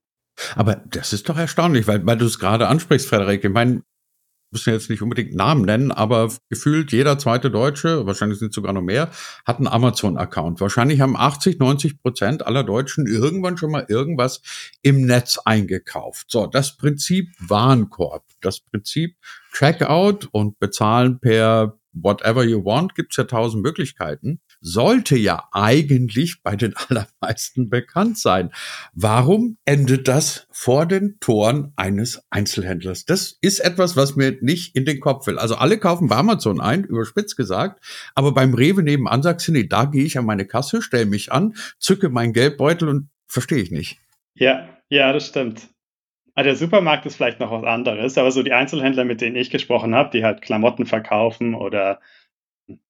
Aber 0.55 0.75
das 0.87 1.13
ist 1.13 1.27
doch 1.29 1.37
erstaunlich, 1.37 1.87
weil, 1.87 2.05
weil 2.05 2.17
du 2.17 2.25
es 2.25 2.39
gerade 2.39 2.67
ansprichst, 2.67 3.07
Frederik. 3.07 3.43
Ich 3.43 3.51
meine, 3.51 3.83
müssen 4.55 4.73
jetzt 4.73 4.89
nicht 4.89 5.01
unbedingt 5.01 5.35
Namen 5.35 5.63
nennen, 5.63 5.91
aber 5.91 6.31
gefühlt 6.49 6.93
jeder 6.93 7.19
zweite 7.19 7.51
Deutsche, 7.51 8.05
wahrscheinlich 8.05 8.39
sind 8.39 8.49
es 8.49 8.55
sogar 8.55 8.71
noch 8.71 8.81
mehr, 8.81 9.11
hat 9.45 9.57
einen 9.57 9.67
Amazon-Account. 9.67 10.61
Wahrscheinlich 10.61 11.01
haben 11.01 11.17
80, 11.17 11.59
90 11.59 12.01
Prozent 12.01 12.45
aller 12.45 12.63
Deutschen 12.63 13.05
irgendwann 13.05 13.57
schon 13.57 13.71
mal 13.71 13.85
irgendwas 13.89 14.41
im 14.81 15.05
Netz 15.05 15.39
eingekauft. 15.43 16.31
So, 16.31 16.47
das 16.47 16.77
Prinzip 16.77 17.27
Warenkorb, 17.39 18.23
das 18.39 18.61
Prinzip 18.61 19.17
Checkout 19.51 20.29
und 20.31 20.57
bezahlen 20.59 21.19
per 21.19 21.77
whatever 21.95 22.43
you 22.43 22.63
want, 22.63 22.95
gibt's 22.95 23.17
ja 23.17 23.23
tausend 23.23 23.63
Möglichkeiten, 23.63 24.41
sollte 24.61 25.17
ja 25.17 25.47
eigentlich 25.51 26.43
bei 26.43 26.55
den 26.55 26.75
allermeisten 26.89 27.69
bekannt 27.69 28.17
sein. 28.17 28.51
Warum 28.93 29.57
endet 29.65 30.07
das 30.07 30.47
vor 30.51 30.85
den 30.85 31.17
Toren 31.19 31.73
eines 31.75 32.21
Einzelhändlers? 32.29 33.05
Das 33.05 33.37
ist 33.41 33.59
etwas, 33.59 33.95
was 33.95 34.15
mir 34.15 34.37
nicht 34.41 34.75
in 34.75 34.85
den 34.85 34.99
Kopf 34.99 35.27
will. 35.27 35.39
Also 35.39 35.55
alle 35.55 35.77
kaufen 35.77 36.07
bei 36.07 36.17
Amazon 36.17 36.61
ein, 36.61 36.83
überspitzt 36.83 37.37
gesagt, 37.37 37.83
aber 38.13 38.33
beim 38.33 38.53
Rewe 38.53 38.83
nebenan 38.83 39.23
sagst 39.23 39.47
du, 39.47 39.51
nee, 39.51 39.67
da 39.67 39.85
gehe 39.85 40.03
ich 40.03 40.17
an 40.17 40.25
meine 40.25 40.45
Kasse, 40.45 40.81
stelle 40.81 41.05
mich 41.05 41.31
an, 41.31 41.55
zücke 41.79 42.09
meinen 42.09 42.33
Geldbeutel 42.33 42.89
und 42.89 43.09
verstehe 43.27 43.61
ich 43.61 43.71
nicht. 43.71 43.99
Ja, 44.33 44.69
ja, 44.89 45.13
das 45.13 45.27
stimmt. 45.27 45.69
Ah, 46.35 46.43
der 46.43 46.55
Supermarkt 46.55 47.05
ist 47.05 47.15
vielleicht 47.15 47.39
noch 47.39 47.51
was 47.51 47.63
anderes, 47.63 48.17
aber 48.17 48.29
so 48.31 48.43
die 48.43 48.51
Einzelhändler, 48.51 49.05
mit 49.05 49.21
denen 49.21 49.37
ich 49.37 49.49
gesprochen 49.49 49.95
habe, 49.95 50.09
die 50.11 50.23
halt 50.25 50.41
Klamotten 50.41 50.85
verkaufen 50.85 51.55
oder 51.55 52.01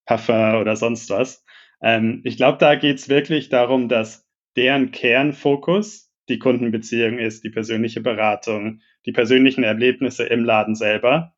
Parfum 0.05 0.55
oder 0.61 0.75
sonst 0.75 1.09
was, 1.09 1.43
ähm, 1.81 2.21
ich 2.23 2.37
glaube, 2.37 2.57
da 2.59 2.75
geht 2.75 2.97
es 2.97 3.09
wirklich 3.09 3.49
darum, 3.49 3.89
dass 3.89 4.27
deren 4.55 4.91
Kernfokus 4.91 6.11
die 6.29 6.39
Kundenbeziehung 6.39 7.19
ist, 7.19 7.43
die 7.43 7.49
persönliche 7.51 8.01
Beratung, 8.01 8.81
die 9.05 9.11
persönlichen 9.11 9.63
Erlebnisse 9.63 10.25
im 10.25 10.43
Laden 10.43 10.75
selber, 10.75 11.35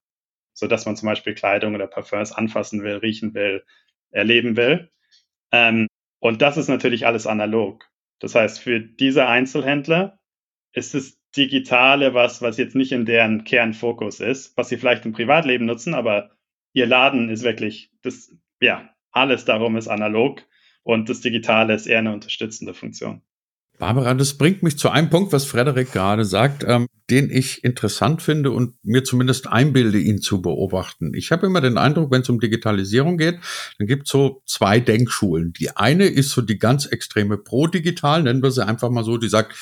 so 0.53 0.67
dass 0.67 0.85
man 0.85 0.95
zum 0.95 1.07
Beispiel 1.07 1.35
Kleidung 1.35 1.75
oder 1.75 1.87
Parfums 1.87 2.31
anfassen 2.31 2.83
will, 2.83 2.97
riechen 2.97 3.33
will, 3.33 3.63
erleben 4.11 4.57
will. 4.57 4.91
Ähm, 5.51 5.87
und 6.19 6.41
das 6.41 6.57
ist 6.57 6.69
natürlich 6.69 7.05
alles 7.07 7.27
analog. 7.27 7.85
Das 8.19 8.35
heißt, 8.35 8.59
für 8.59 8.79
diese 8.81 9.27
Einzelhändler 9.27 10.19
ist 10.73 10.95
es 10.95 11.16
Digitale 11.35 12.13
was, 12.13 12.41
was 12.41 12.57
jetzt 12.57 12.75
nicht 12.75 12.91
in 12.91 13.05
deren 13.05 13.43
Kernfokus 13.43 14.19
ist, 14.19 14.55
was 14.57 14.69
sie 14.69 14.77
vielleicht 14.77 15.05
im 15.05 15.13
Privatleben 15.13 15.65
nutzen, 15.65 15.93
aber 15.93 16.31
ihr 16.73 16.85
Laden 16.85 17.29
ist 17.29 17.43
wirklich, 17.43 17.91
das, 18.01 18.31
ja, 18.61 18.89
alles 19.11 19.45
darum 19.45 19.77
ist 19.77 19.87
analog 19.87 20.43
und 20.83 21.09
das 21.09 21.21
Digitale 21.21 21.73
ist 21.73 21.87
eher 21.87 21.99
eine 21.99 22.13
unterstützende 22.13 22.73
Funktion. 22.73 23.21
Barbara, 23.77 24.15
das 24.15 24.37
bringt 24.37 24.63
mich 24.63 24.77
zu 24.79 24.89
einem 24.89 25.09
Punkt, 25.09 25.31
was 25.33 25.45
Frederik 25.45 25.91
gerade 25.91 26.25
sagt, 26.25 26.63
ähm, 26.67 26.87
den 27.11 27.29
ich 27.29 27.63
interessant 27.63 28.23
finde 28.23 28.49
und 28.51 28.73
mir 28.83 29.03
zumindest 29.03 29.47
einbilde, 29.47 29.99
ihn 29.99 30.19
zu 30.19 30.41
beobachten. 30.41 31.13
Ich 31.13 31.31
habe 31.31 31.45
immer 31.45 31.61
den 31.61 31.77
Eindruck, 31.77 32.11
wenn 32.11 32.21
es 32.21 32.29
um 32.29 32.39
Digitalisierung 32.39 33.17
geht, 33.17 33.39
dann 33.77 33.87
gibt 33.87 34.07
es 34.07 34.11
so 34.11 34.41
zwei 34.45 34.79
Denkschulen. 34.79 35.53
Die 35.53 35.75
eine 35.77 36.05
ist 36.05 36.31
so 36.31 36.41
die 36.41 36.57
ganz 36.57 36.87
extreme 36.87 37.37
Pro-Digital, 37.37 38.23
nennen 38.23 38.41
wir 38.41 38.51
sie 38.51 38.65
einfach 38.65 38.89
mal 38.89 39.03
so, 39.03 39.17
die 39.17 39.29
sagt, 39.29 39.53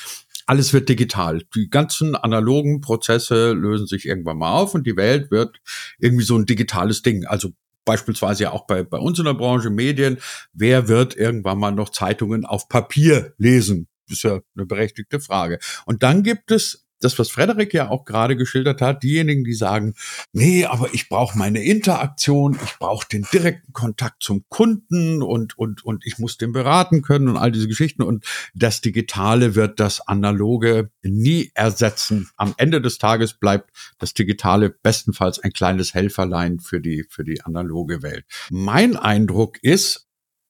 alles 0.46 0.72
wird 0.72 0.88
digital. 0.88 1.42
Die 1.54 1.68
ganzen 1.68 2.14
analogen 2.14 2.80
Prozesse 2.80 3.52
lösen 3.52 3.86
sich 3.86 4.06
irgendwann 4.06 4.38
mal 4.38 4.52
auf 4.52 4.74
und 4.74 4.86
die 4.86 4.96
Welt 4.96 5.30
wird 5.30 5.58
irgendwie 5.98 6.24
so 6.24 6.36
ein 6.36 6.46
digitales 6.46 7.02
Ding. 7.02 7.26
Also 7.26 7.50
beispielsweise 7.84 8.44
ja 8.44 8.52
auch 8.52 8.66
bei, 8.66 8.82
bei 8.82 8.98
uns 8.98 9.18
in 9.18 9.24
der 9.24 9.34
Branche 9.34 9.70
Medien. 9.70 10.18
Wer 10.52 10.88
wird 10.88 11.16
irgendwann 11.16 11.58
mal 11.58 11.72
noch 11.72 11.90
Zeitungen 11.90 12.44
auf 12.44 12.68
Papier 12.68 13.34
lesen? 13.38 13.88
Das 14.08 14.18
ist 14.18 14.22
ja 14.22 14.40
eine 14.54 14.66
berechtigte 14.66 15.20
Frage. 15.20 15.58
Und 15.84 16.02
dann 16.02 16.22
gibt 16.22 16.50
es 16.50 16.85
das, 17.00 17.18
was 17.18 17.30
Frederik 17.30 17.74
ja 17.74 17.88
auch 17.88 18.04
gerade 18.04 18.36
geschildert 18.36 18.80
hat, 18.80 19.02
diejenigen, 19.02 19.44
die 19.44 19.54
sagen, 19.54 19.94
nee, 20.32 20.64
aber 20.64 20.92
ich 20.94 21.08
brauche 21.08 21.36
meine 21.36 21.62
Interaktion, 21.62 22.58
ich 22.64 22.78
brauche 22.78 23.06
den 23.08 23.26
direkten 23.32 23.72
Kontakt 23.72 24.22
zum 24.22 24.44
Kunden 24.48 25.22
und, 25.22 25.58
und, 25.58 25.84
und 25.84 26.04
ich 26.06 26.18
muss 26.18 26.38
den 26.38 26.52
beraten 26.52 27.02
können 27.02 27.28
und 27.28 27.36
all 27.36 27.52
diese 27.52 27.68
Geschichten. 27.68 28.02
Und 28.02 28.24
das 28.54 28.80
Digitale 28.80 29.54
wird 29.54 29.80
das 29.80 30.00
Analoge 30.06 30.90
nie 31.02 31.50
ersetzen. 31.54 32.28
Am 32.36 32.54
Ende 32.56 32.80
des 32.80 32.98
Tages 32.98 33.34
bleibt 33.34 33.70
das 33.98 34.14
Digitale 34.14 34.70
bestenfalls 34.70 35.38
ein 35.38 35.52
kleines 35.52 35.94
Helferlein 35.94 36.60
für 36.60 36.80
die, 36.80 37.04
für 37.08 37.24
die 37.24 37.42
analoge 37.42 38.02
Welt. 38.02 38.24
Mein 38.50 38.96
Eindruck 38.96 39.62
ist, 39.62 40.05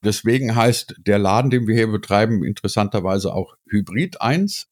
Deswegen 0.06 0.54
heißt 0.54 0.94
der 0.98 1.18
Laden, 1.18 1.50
den 1.50 1.66
wir 1.66 1.74
hier 1.74 1.88
betreiben, 1.88 2.44
interessanterweise 2.44 3.34
auch 3.34 3.56
Hybrid 3.68 4.20
1, 4.20 4.68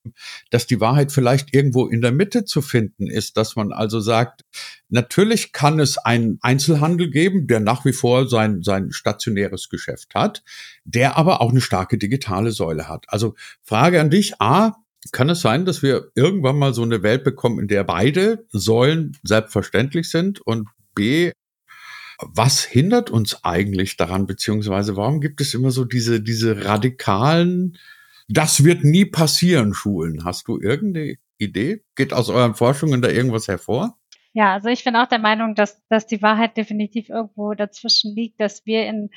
dass 0.51 0.69
die 0.69 0.81
Wahrheit 0.81 1.11
vielleicht 1.11 1.53
irgendwo 1.53 1.89
in 1.89 2.01
der 2.01 2.13
Mitte 2.13 2.45
zu 2.45 2.63
finden 2.63 3.09
ist, 3.09 3.37
dass 3.37 3.57
man 3.57 3.73
also 3.73 3.99
sagt, 3.99 4.43
natürlich 4.91 5.53
kann 5.53 5.81
es 5.81 5.99
einen 5.99 6.39
Einzelhandel 6.41 7.11
geben, 7.11 7.49
der 7.49 7.59
nach 7.59 7.85
wie 7.85 7.93
vor 7.93 8.29
sein, 8.29 8.63
sein 8.63 8.93
stationäres 8.93 9.69
Geschäft 9.69 10.15
hat, 10.15 10.45
der 10.85 11.19
aber 11.19 11.41
auch 11.41 11.51
eine 11.51 11.61
starke 11.61 11.99
digitale 11.99 12.53
Säule 12.53 12.89
hat. 12.89 13.07
Also 13.09 13.35
Frage 13.65 14.01
an 14.01 14.11
dich, 14.11 14.41
A, 14.41 14.77
kann 15.11 15.29
es 15.31 15.41
sein, 15.41 15.65
dass 15.65 15.83
wir 15.83 16.13
irgendwann 16.15 16.59
mal 16.59 16.73
so 16.75 16.83
eine 16.83 17.03
Welt 17.03 17.25
bekommen, 17.25 17.59
in 17.59 17.67
der 17.69 17.83
beide 17.83 18.47
Säulen 18.51 19.17
selbstverständlich 19.25 20.09
sind? 20.09 20.41
Und 20.41 20.69
B, 20.95 21.33
was 22.31 22.65
hindert 22.65 23.11
uns 23.11 23.45
eigentlich 23.45 23.97
daran, 23.97 24.27
beziehungsweise 24.27 24.97
warum 24.97 25.21
gibt 25.21 25.41
es 25.41 25.55
immer 25.55 25.71
so 25.71 25.85
diese, 25.85 26.21
diese 26.21 26.65
radikalen, 26.65 27.79
das 28.29 28.65
wird 28.65 28.85
nie 28.85 29.05
passieren, 29.05 29.75
Schulen? 29.75 30.25
Hast 30.25 30.49
du 30.49 30.59
irgendeine 30.61 31.17
Idee? 31.39 31.83
Geht 31.95 32.13
aus 32.13 32.29
euren 32.31 32.55
Forschungen 32.55 33.03
da 33.03 33.09
irgendwas 33.09 33.49
hervor? 33.49 33.99
Ja, 34.33 34.55
also 34.55 34.69
ich 34.69 34.83
bin 34.83 34.97
auch 34.97 35.09
der 35.09 35.21
Meinung, 35.21 35.55
dass, 35.55 35.81
dass 35.89 36.07
die 36.07 36.23
Wahrheit 36.23 36.57
definitiv 36.57 37.09
irgendwo 37.09 37.55
dazwischen 37.55 38.15
liegt, 38.15 38.41
dass 38.41 38.67
wir 38.67 38.87
in 38.87 39.11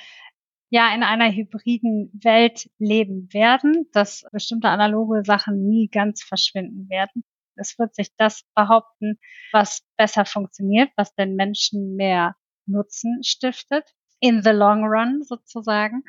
ja 0.69 0.93
in 0.93 1.03
einer 1.03 1.31
hybriden 1.31 2.11
Welt 2.23 2.69
leben 2.77 3.29
werden, 3.31 3.87
dass 3.93 4.25
bestimmte 4.31 4.67
analoge 4.67 5.23
Sachen 5.23 5.67
nie 5.67 5.87
ganz 5.87 6.23
verschwinden 6.23 6.89
werden. 6.89 7.23
Es 7.55 7.79
wird 7.79 7.95
sich 7.95 8.09
das 8.17 8.43
behaupten, 8.55 9.17
was 9.51 9.81
besser 9.97 10.25
funktioniert, 10.25 10.89
was 10.95 11.15
den 11.15 11.35
Menschen 11.35 11.95
mehr 11.95 12.35
Nutzen 12.67 13.23
stiftet, 13.23 13.93
in 14.19 14.41
the 14.43 14.51
long 14.51 14.83
run 14.83 15.23
sozusagen. 15.23 16.03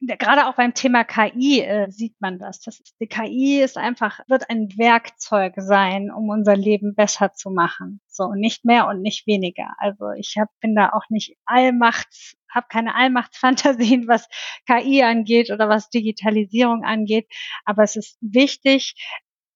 Gerade 0.00 0.48
auch 0.48 0.56
beim 0.56 0.74
Thema 0.74 1.04
KI 1.04 1.60
äh, 1.60 1.90
sieht 1.90 2.20
man 2.20 2.38
das. 2.38 2.60
das 2.60 2.82
die 3.00 3.06
KI 3.06 3.60
ist 3.62 3.78
einfach, 3.78 4.20
wird 4.28 4.50
ein 4.50 4.68
Werkzeug 4.76 5.54
sein, 5.56 6.10
um 6.10 6.28
unser 6.28 6.56
Leben 6.56 6.94
besser 6.94 7.32
zu 7.32 7.50
machen. 7.50 8.00
So, 8.08 8.32
nicht 8.34 8.64
mehr 8.64 8.86
und 8.88 9.00
nicht 9.00 9.26
weniger. 9.26 9.74
Also 9.78 10.10
ich 10.10 10.34
hab, 10.38 10.48
bin 10.60 10.74
da 10.74 10.90
auch 10.90 11.08
nicht 11.08 11.36
allmachts, 11.46 12.36
habe 12.52 12.66
keine 12.68 12.94
Allmachtsfantasien, 12.94 14.06
was 14.08 14.28
KI 14.66 15.02
angeht 15.02 15.50
oder 15.50 15.68
was 15.68 15.90
Digitalisierung 15.90 16.84
angeht. 16.84 17.26
Aber 17.64 17.82
es 17.82 17.96
ist 17.96 18.18
wichtig, 18.20 18.94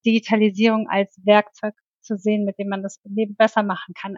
Digitalisierung 0.06 0.88
als 0.88 1.20
Werkzeug 1.24 1.74
zu 2.00 2.16
sehen, 2.16 2.44
mit 2.44 2.58
dem 2.58 2.68
man 2.68 2.82
das 2.82 3.00
Leben 3.04 3.36
besser 3.36 3.62
machen 3.62 3.92
kann. 3.94 4.16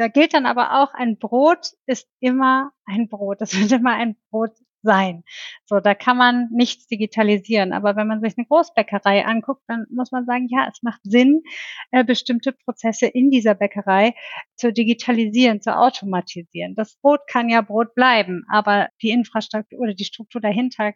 Da 0.00 0.08
gilt 0.08 0.32
dann 0.32 0.46
aber 0.46 0.80
auch, 0.80 0.94
ein 0.94 1.18
Brot 1.18 1.72
ist 1.84 2.08
immer 2.20 2.72
ein 2.86 3.10
Brot. 3.10 3.42
Das 3.42 3.52
wird 3.60 3.70
immer 3.70 3.92
ein 3.92 4.16
Brot 4.30 4.52
sein. 4.80 5.24
So, 5.66 5.78
da 5.78 5.94
kann 5.94 6.16
man 6.16 6.48
nichts 6.52 6.86
digitalisieren. 6.86 7.74
Aber 7.74 7.96
wenn 7.96 8.06
man 8.06 8.22
sich 8.22 8.32
eine 8.38 8.46
Großbäckerei 8.46 9.26
anguckt, 9.26 9.60
dann 9.66 9.84
muss 9.90 10.10
man 10.10 10.24
sagen, 10.24 10.48
ja, 10.48 10.66
es 10.72 10.82
macht 10.82 11.02
Sinn, 11.02 11.42
äh, 11.90 12.02
bestimmte 12.02 12.52
Prozesse 12.52 13.08
in 13.08 13.30
dieser 13.30 13.54
Bäckerei 13.54 14.14
zu 14.56 14.72
digitalisieren, 14.72 15.60
zu 15.60 15.76
automatisieren. 15.76 16.74
Das 16.76 16.96
Brot 17.02 17.20
kann 17.26 17.50
ja 17.50 17.60
Brot 17.60 17.94
bleiben, 17.94 18.46
aber 18.48 18.88
die 19.02 19.10
Infrastruktur 19.10 19.80
oder 19.80 19.92
die 19.92 20.06
Struktur 20.06 20.40
dahinter 20.40 20.94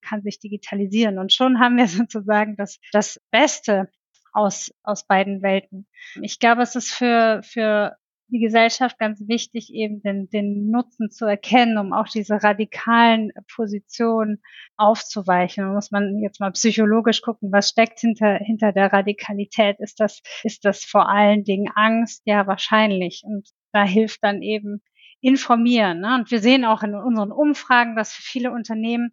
kann 0.00 0.22
sich 0.22 0.38
digitalisieren. 0.38 1.18
Und 1.18 1.32
schon 1.32 1.58
haben 1.58 1.76
wir 1.76 1.88
sozusagen 1.88 2.54
das, 2.54 2.78
das 2.92 3.20
Beste 3.32 3.90
aus, 4.32 4.72
aus 4.84 5.08
beiden 5.08 5.42
Welten. 5.42 5.88
Ich 6.22 6.38
glaube, 6.38 6.62
es 6.62 6.76
ist 6.76 6.92
für, 6.92 7.40
für 7.42 7.96
die 8.34 8.40
Gesellschaft 8.40 8.98
ganz 8.98 9.22
wichtig, 9.28 9.72
eben 9.72 10.02
den, 10.02 10.28
den 10.28 10.68
Nutzen 10.70 11.10
zu 11.10 11.24
erkennen, 11.24 11.78
um 11.78 11.92
auch 11.92 12.08
diese 12.08 12.42
radikalen 12.42 13.30
Positionen 13.54 14.42
aufzuweichen. 14.76 15.64
Da 15.64 15.72
muss 15.72 15.92
man 15.92 16.18
jetzt 16.18 16.40
mal 16.40 16.50
psychologisch 16.50 17.22
gucken, 17.22 17.52
was 17.52 17.68
steckt 17.68 18.00
hinter, 18.00 18.34
hinter 18.38 18.72
der 18.72 18.92
Radikalität? 18.92 19.78
Ist 19.78 20.00
das, 20.00 20.20
ist 20.42 20.64
das 20.64 20.84
vor 20.84 21.08
allen 21.08 21.44
Dingen 21.44 21.70
Angst? 21.76 22.22
Ja, 22.24 22.48
wahrscheinlich. 22.48 23.22
Und 23.24 23.48
da 23.72 23.84
hilft 23.84 24.24
dann 24.24 24.42
eben 24.42 24.82
informieren. 25.20 26.00
Ne? 26.00 26.16
Und 26.16 26.30
wir 26.32 26.40
sehen 26.40 26.64
auch 26.64 26.82
in 26.82 26.94
unseren 26.96 27.30
Umfragen, 27.30 27.94
dass 27.94 28.12
viele 28.12 28.50
Unternehmen 28.50 29.12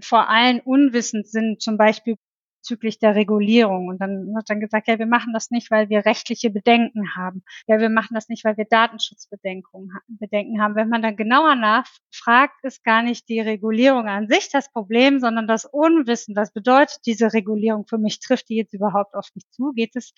vor 0.00 0.28
allem 0.28 0.60
unwissend 0.64 1.28
sind, 1.28 1.62
zum 1.62 1.78
Beispiel 1.78 2.16
bezüglich 2.60 2.98
der 2.98 3.14
Regulierung. 3.14 3.88
Und 3.88 4.00
dann 4.00 4.34
wird 4.34 4.48
dann 4.48 4.60
gesagt, 4.60 4.88
ja, 4.88 4.98
wir 4.98 5.06
machen 5.06 5.32
das 5.32 5.50
nicht, 5.50 5.70
weil 5.70 5.88
wir 5.88 6.04
rechtliche 6.04 6.50
Bedenken 6.50 7.16
haben. 7.16 7.42
Ja, 7.66 7.80
wir 7.80 7.88
machen 7.88 8.14
das 8.14 8.28
nicht, 8.28 8.44
weil 8.44 8.56
wir 8.56 8.66
Datenschutzbedenken 8.66 9.92
Bedenken 10.08 10.62
haben. 10.62 10.74
Wenn 10.74 10.88
man 10.88 11.02
dann 11.02 11.16
genauer 11.16 11.54
nachfragt, 11.54 12.62
ist 12.62 12.84
gar 12.84 13.02
nicht 13.02 13.28
die 13.28 13.40
Regulierung 13.40 14.06
an 14.06 14.28
sich 14.28 14.50
das 14.50 14.70
Problem, 14.70 15.20
sondern 15.20 15.46
das 15.46 15.64
Unwissen. 15.64 16.36
Was 16.36 16.52
bedeutet 16.52 17.00
diese 17.06 17.32
Regulierung 17.32 17.86
für 17.86 17.98
mich? 17.98 18.20
Trifft 18.20 18.48
die 18.48 18.56
jetzt 18.56 18.74
überhaupt 18.74 19.14
auf 19.14 19.28
mich 19.34 19.48
zu? 19.50 19.72
Geht 19.72 19.96
es 19.96 20.12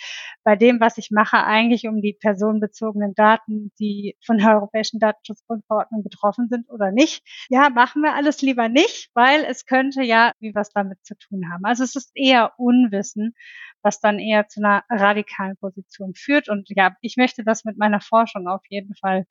bei 0.45 0.57
dem, 0.57 0.81
was 0.81 0.99
ich 0.99 1.11
mache, 1.11 1.45
eigentlich 1.45 1.87
um 1.87 2.03
die 2.03 2.15
personenbezogenen 2.15 3.15
Daten, 3.15 3.73
die 3.79 4.17
von 4.25 4.39
der 4.39 4.55
Europäischen 4.55 4.99
Datenschutzgrundverordnung 4.99 6.03
betroffen 6.03 6.49
sind 6.49 6.69
oder 6.71 6.91
nicht? 6.91 7.23
Ja, 7.49 7.71
machen 7.71 8.03
wir 8.03 8.15
alles 8.15 8.43
lieber 8.43 8.69
nicht, 8.69 9.11
weil 9.15 9.45
es 9.45 9.67
könnte 9.67 10.03
ja 10.03 10.33
wie 10.41 10.55
was 10.55 10.71
damit 10.71 10.99
zu 11.05 11.17
tun 11.17 11.51
haben. 11.53 11.65
Also 11.65 11.85
es 11.85 11.95
ist 11.95 12.11
eher 12.15 12.32
eher 12.33 12.53
Unwissen, 12.59 13.35
was 13.83 14.01
dann 14.01 14.19
eher 14.19 14.49
zu 14.49 14.61
einer 14.61 14.85
radikalen 14.89 15.57
Position 15.57 16.15
führt. 16.15 16.49
Und 16.49 16.69
ja, 16.71 16.97
ich 17.01 17.17
möchte 17.17 17.45
das 17.45 17.65
mit 17.65 17.79
meiner 17.79 18.01
Forschung 18.01 18.49
auf 18.49 18.63
jeden 18.69 18.95
Fall 18.95 19.27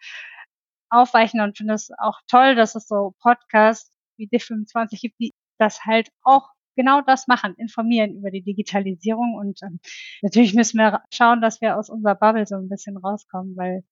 aufweichen 0.89 1.41
und 1.41 1.57
finde 1.57 1.73
es 1.73 1.89
auch 1.97 2.19
toll, 2.27 2.55
dass 2.55 2.75
es 2.75 2.87
so 2.87 3.15
Podcasts 3.21 3.97
wie 4.17 4.27
D25 4.27 5.01
gibt, 5.01 5.19
die 5.19 5.33
das 5.57 5.85
halt 5.85 6.09
auch 6.23 6.49
genau 6.75 7.01
das 7.01 7.27
machen, 7.27 7.55
informieren 7.57 8.15
über 8.15 8.31
die 8.31 8.43
Digitalisierung. 8.43 9.35
Und 9.35 9.61
ähm, 9.63 9.79
natürlich 10.21 10.53
müssen 10.53 10.77
wir 10.77 11.01
schauen, 11.13 11.41
dass 11.41 11.61
wir 11.61 11.77
aus 11.77 11.89
unserer 11.89 12.15
Bubble 12.15 12.45
so 12.45 12.55
ein 12.55 12.69
bisschen 12.69 12.97
rauskommen, 12.97 13.55
weil 13.55 13.83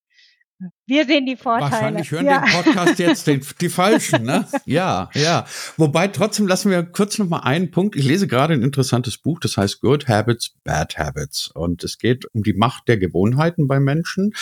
wir 0.85 1.05
sehen 1.05 1.25
die 1.25 1.37
Vorteile. 1.37 1.71
Wahrscheinlich 1.71 2.11
hören 2.11 2.25
ja. 2.25 2.41
den 2.41 2.51
Podcast 2.51 2.99
jetzt 2.99 3.27
den, 3.27 3.45
die 3.61 3.69
Falschen, 3.69 4.23
ne? 4.23 4.45
Ja, 4.65 5.09
ja. 5.13 5.45
Wobei 5.77 6.07
trotzdem 6.09 6.47
lassen 6.47 6.69
wir 6.69 6.83
kurz 6.83 7.17
noch 7.17 7.29
mal 7.29 7.39
einen 7.39 7.71
Punkt. 7.71 7.95
Ich 7.95 8.03
lese 8.03 8.27
gerade 8.27 8.53
ein 8.53 8.63
interessantes 8.63 9.17
Buch, 9.17 9.39
das 9.39 9.57
heißt 9.57 9.81
Good 9.81 10.07
Habits, 10.07 10.55
Bad 10.63 10.97
Habits. 10.97 11.49
Und 11.53 11.83
es 11.83 11.97
geht 11.97 12.25
um 12.33 12.43
die 12.43 12.53
Macht 12.53 12.87
der 12.87 12.97
Gewohnheiten 12.97 13.67
bei 13.67 13.79
Menschen. 13.79 14.33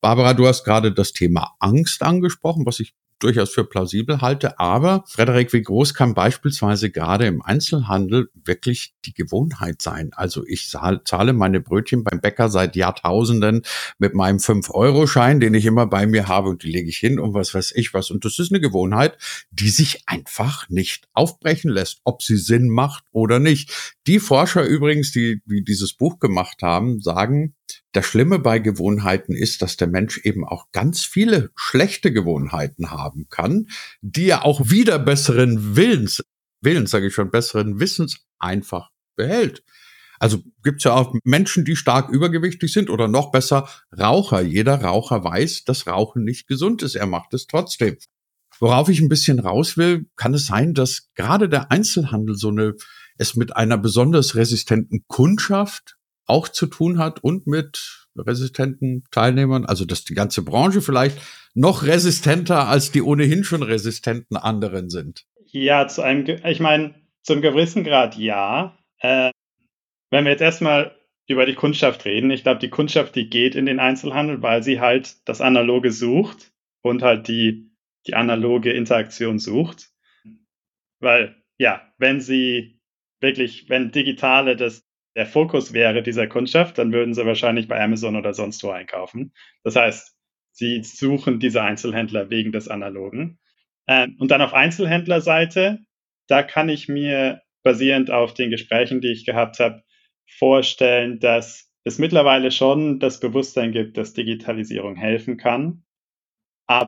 Barbara, 0.00 0.32
du 0.32 0.46
hast 0.46 0.64
gerade 0.64 0.92
das 0.92 1.12
Thema 1.12 1.54
Angst 1.58 2.02
angesprochen, 2.02 2.64
was 2.64 2.80
ich 2.80 2.94
durchaus 3.20 3.50
für 3.50 3.64
plausibel 3.64 4.20
halte. 4.20 4.58
Aber 4.58 5.04
Frederik, 5.06 5.52
wie 5.52 5.62
groß 5.62 5.94
kann 5.94 6.14
beispielsweise 6.14 6.90
gerade 6.90 7.26
im 7.26 7.42
Einzelhandel 7.42 8.30
wirklich 8.34 8.94
die 9.04 9.14
Gewohnheit 9.14 9.82
sein? 9.82 10.10
Also 10.12 10.44
ich 10.46 10.68
zahle 10.68 11.32
meine 11.32 11.60
Brötchen 11.60 12.02
beim 12.02 12.20
Bäcker 12.20 12.48
seit 12.48 12.74
Jahrtausenden 12.76 13.62
mit 13.98 14.14
meinem 14.14 14.38
5-Euro-Schein, 14.38 15.40
den 15.40 15.54
ich 15.54 15.66
immer 15.66 15.86
bei 15.86 16.06
mir 16.06 16.28
habe 16.28 16.48
und 16.48 16.62
die 16.64 16.70
lege 16.70 16.88
ich 16.88 16.98
hin 16.98 17.20
und 17.20 17.34
was 17.34 17.54
weiß 17.54 17.72
ich 17.76 17.94
was. 17.94 18.10
Und 18.10 18.24
das 18.24 18.38
ist 18.38 18.50
eine 18.50 18.60
Gewohnheit, 18.60 19.16
die 19.50 19.70
sich 19.70 20.02
einfach 20.06 20.68
nicht 20.68 21.08
aufbrechen 21.12 21.70
lässt, 21.70 22.00
ob 22.04 22.22
sie 22.22 22.36
Sinn 22.36 22.68
macht 22.68 23.04
oder 23.12 23.38
nicht. 23.38 23.96
Die 24.06 24.18
Forscher 24.18 24.64
übrigens, 24.64 25.12
die, 25.12 25.42
die 25.44 25.62
dieses 25.62 25.92
Buch 25.92 26.18
gemacht 26.18 26.62
haben, 26.62 27.00
sagen, 27.00 27.54
das 27.92 28.06
Schlimme 28.06 28.38
bei 28.38 28.58
Gewohnheiten 28.58 29.32
ist, 29.34 29.62
dass 29.62 29.76
der 29.76 29.88
Mensch 29.88 30.18
eben 30.18 30.44
auch 30.44 30.66
ganz 30.72 31.02
viele 31.04 31.50
schlechte 31.56 32.12
Gewohnheiten 32.12 32.90
haben 32.90 33.26
kann, 33.28 33.66
die 34.00 34.28
er 34.28 34.44
auch 34.44 34.70
wieder 34.70 34.98
besseren 34.98 35.76
Willens, 35.76 36.22
Willens 36.60 36.90
sage 36.90 37.08
ich 37.08 37.14
schon, 37.14 37.30
besseren 37.30 37.80
Wissens 37.80 38.24
einfach 38.38 38.90
behält. 39.16 39.64
Also 40.20 40.42
gibt's 40.62 40.84
ja 40.84 40.94
auch 40.94 41.14
Menschen, 41.24 41.64
die 41.64 41.76
stark 41.76 42.10
übergewichtig 42.10 42.72
sind 42.72 42.90
oder 42.90 43.08
noch 43.08 43.32
besser 43.32 43.68
Raucher. 43.98 44.42
Jeder 44.42 44.82
Raucher 44.82 45.24
weiß, 45.24 45.64
dass 45.64 45.86
Rauchen 45.86 46.24
nicht 46.24 46.46
gesund 46.46 46.82
ist. 46.82 46.94
Er 46.94 47.06
macht 47.06 47.32
es 47.32 47.46
trotzdem. 47.46 47.96
Worauf 48.58 48.90
ich 48.90 49.00
ein 49.00 49.08
bisschen 49.08 49.38
raus 49.38 49.78
will, 49.78 50.06
kann 50.16 50.34
es 50.34 50.44
sein, 50.44 50.74
dass 50.74 51.08
gerade 51.14 51.48
der 51.48 51.72
Einzelhandel 51.72 52.36
so 52.36 52.50
eine, 52.50 52.74
es 53.16 53.34
mit 53.34 53.56
einer 53.56 53.78
besonders 53.78 54.34
resistenten 54.34 55.04
Kundschaft 55.08 55.96
auch 56.30 56.48
zu 56.48 56.66
tun 56.66 56.98
hat 56.98 57.22
und 57.22 57.46
mit 57.46 58.06
resistenten 58.16 59.04
Teilnehmern, 59.10 59.64
also 59.66 59.84
dass 59.84 60.04
die 60.04 60.14
ganze 60.14 60.42
Branche 60.42 60.80
vielleicht 60.80 61.18
noch 61.54 61.82
resistenter 61.84 62.68
als 62.68 62.92
die 62.92 63.02
ohnehin 63.02 63.44
schon 63.44 63.62
resistenten 63.62 64.36
anderen 64.36 64.90
sind. 64.90 65.26
Ja, 65.46 65.88
zu 65.88 66.02
einem, 66.02 66.26
ich 66.44 66.60
meine, 66.60 66.94
zum 67.22 67.40
gewissen 67.40 67.84
Grad 67.84 68.16
ja. 68.16 68.78
Äh, 68.98 69.30
wenn 70.10 70.24
wir 70.24 70.32
jetzt 70.32 70.42
erstmal 70.42 70.96
über 71.28 71.46
die 71.46 71.54
Kundschaft 71.54 72.04
reden, 72.04 72.30
ich 72.30 72.42
glaube, 72.42 72.60
die 72.60 72.70
Kundschaft, 72.70 73.14
die 73.14 73.28
geht 73.28 73.54
in 73.54 73.66
den 73.66 73.78
Einzelhandel, 73.78 74.42
weil 74.42 74.62
sie 74.62 74.80
halt 74.80 75.16
das 75.28 75.40
Analoge 75.40 75.92
sucht 75.92 76.52
und 76.82 77.02
halt 77.02 77.28
die, 77.28 77.70
die 78.06 78.14
analoge 78.14 78.72
Interaktion 78.72 79.38
sucht. 79.38 79.90
Weil, 81.00 81.36
ja, 81.58 81.82
wenn 81.98 82.20
sie 82.20 82.80
wirklich, 83.20 83.68
wenn 83.68 83.92
Digitale 83.92 84.56
das 84.56 84.82
der 85.20 85.26
Fokus 85.26 85.74
wäre 85.74 86.02
dieser 86.02 86.26
Kundschaft, 86.26 86.78
dann 86.78 86.94
würden 86.94 87.12
sie 87.12 87.26
wahrscheinlich 87.26 87.68
bei 87.68 87.78
Amazon 87.78 88.16
oder 88.16 88.32
sonst 88.32 88.64
wo 88.64 88.70
einkaufen. 88.70 89.34
Das 89.64 89.76
heißt, 89.76 90.16
sie 90.52 90.82
suchen 90.82 91.38
diese 91.38 91.60
Einzelhändler 91.60 92.30
wegen 92.30 92.52
des 92.52 92.68
Analogen. 92.68 93.38
Ähm, 93.86 94.16
und 94.18 94.30
dann 94.30 94.40
auf 94.40 94.54
Einzelhändlerseite, 94.54 95.80
da 96.26 96.42
kann 96.42 96.70
ich 96.70 96.88
mir 96.88 97.42
basierend 97.62 98.10
auf 98.10 98.32
den 98.32 98.48
Gesprächen, 98.48 99.02
die 99.02 99.12
ich 99.12 99.26
gehabt 99.26 99.60
habe, 99.60 99.82
vorstellen, 100.26 101.20
dass 101.20 101.70
es 101.84 101.98
mittlerweile 101.98 102.50
schon 102.50 102.98
das 102.98 103.20
Bewusstsein 103.20 103.72
gibt, 103.72 103.98
dass 103.98 104.14
Digitalisierung 104.14 104.96
helfen 104.96 105.36
kann. 105.36 105.84
Aber 106.66 106.86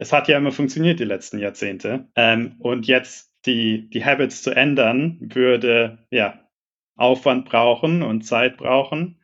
es 0.00 0.12
hat 0.12 0.26
ja 0.26 0.38
immer 0.38 0.50
funktioniert 0.50 0.98
die 0.98 1.04
letzten 1.04 1.38
Jahrzehnte. 1.38 2.08
Ähm, 2.16 2.56
und 2.58 2.88
jetzt 2.88 3.32
die, 3.46 3.88
die 3.90 4.04
Habits 4.04 4.42
zu 4.42 4.50
ändern, 4.50 5.18
würde 5.20 6.04
ja 6.10 6.47
Aufwand 6.98 7.46
brauchen 7.48 8.02
und 8.02 8.22
Zeit 8.22 8.58
brauchen. 8.58 9.20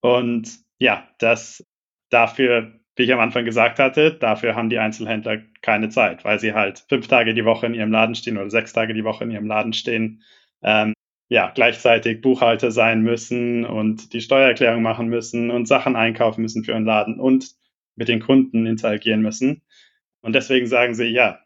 Und 0.00 0.48
ja, 0.78 1.08
das 1.18 1.66
dafür, 2.10 2.80
wie 2.96 3.02
ich 3.02 3.12
am 3.12 3.20
Anfang 3.20 3.44
gesagt 3.44 3.78
hatte, 3.78 4.14
dafür 4.14 4.54
haben 4.54 4.70
die 4.70 4.78
Einzelhändler 4.78 5.42
keine 5.60 5.88
Zeit, 5.90 6.24
weil 6.24 6.38
sie 6.38 6.54
halt 6.54 6.84
fünf 6.88 7.08
Tage 7.08 7.34
die 7.34 7.44
Woche 7.44 7.66
in 7.66 7.74
ihrem 7.74 7.92
Laden 7.92 8.14
stehen 8.14 8.38
oder 8.38 8.50
sechs 8.50 8.72
Tage 8.72 8.94
die 8.94 9.04
Woche 9.04 9.24
in 9.24 9.30
ihrem 9.30 9.46
Laden 9.46 9.72
stehen. 9.72 10.22
Ähm, 10.62 10.94
ja, 11.28 11.50
gleichzeitig 11.54 12.22
Buchhalter 12.22 12.70
sein 12.70 13.02
müssen 13.02 13.66
und 13.66 14.14
die 14.14 14.22
Steuererklärung 14.22 14.82
machen 14.82 15.08
müssen 15.08 15.50
und 15.50 15.68
Sachen 15.68 15.94
einkaufen 15.94 16.40
müssen 16.40 16.64
für 16.64 16.72
ihren 16.72 16.86
Laden 16.86 17.20
und 17.20 17.50
mit 17.96 18.08
den 18.08 18.20
Kunden 18.20 18.64
interagieren 18.66 19.20
müssen. 19.20 19.62
Und 20.22 20.34
deswegen 20.34 20.66
sagen 20.66 20.94
sie, 20.94 21.06
ja, 21.06 21.40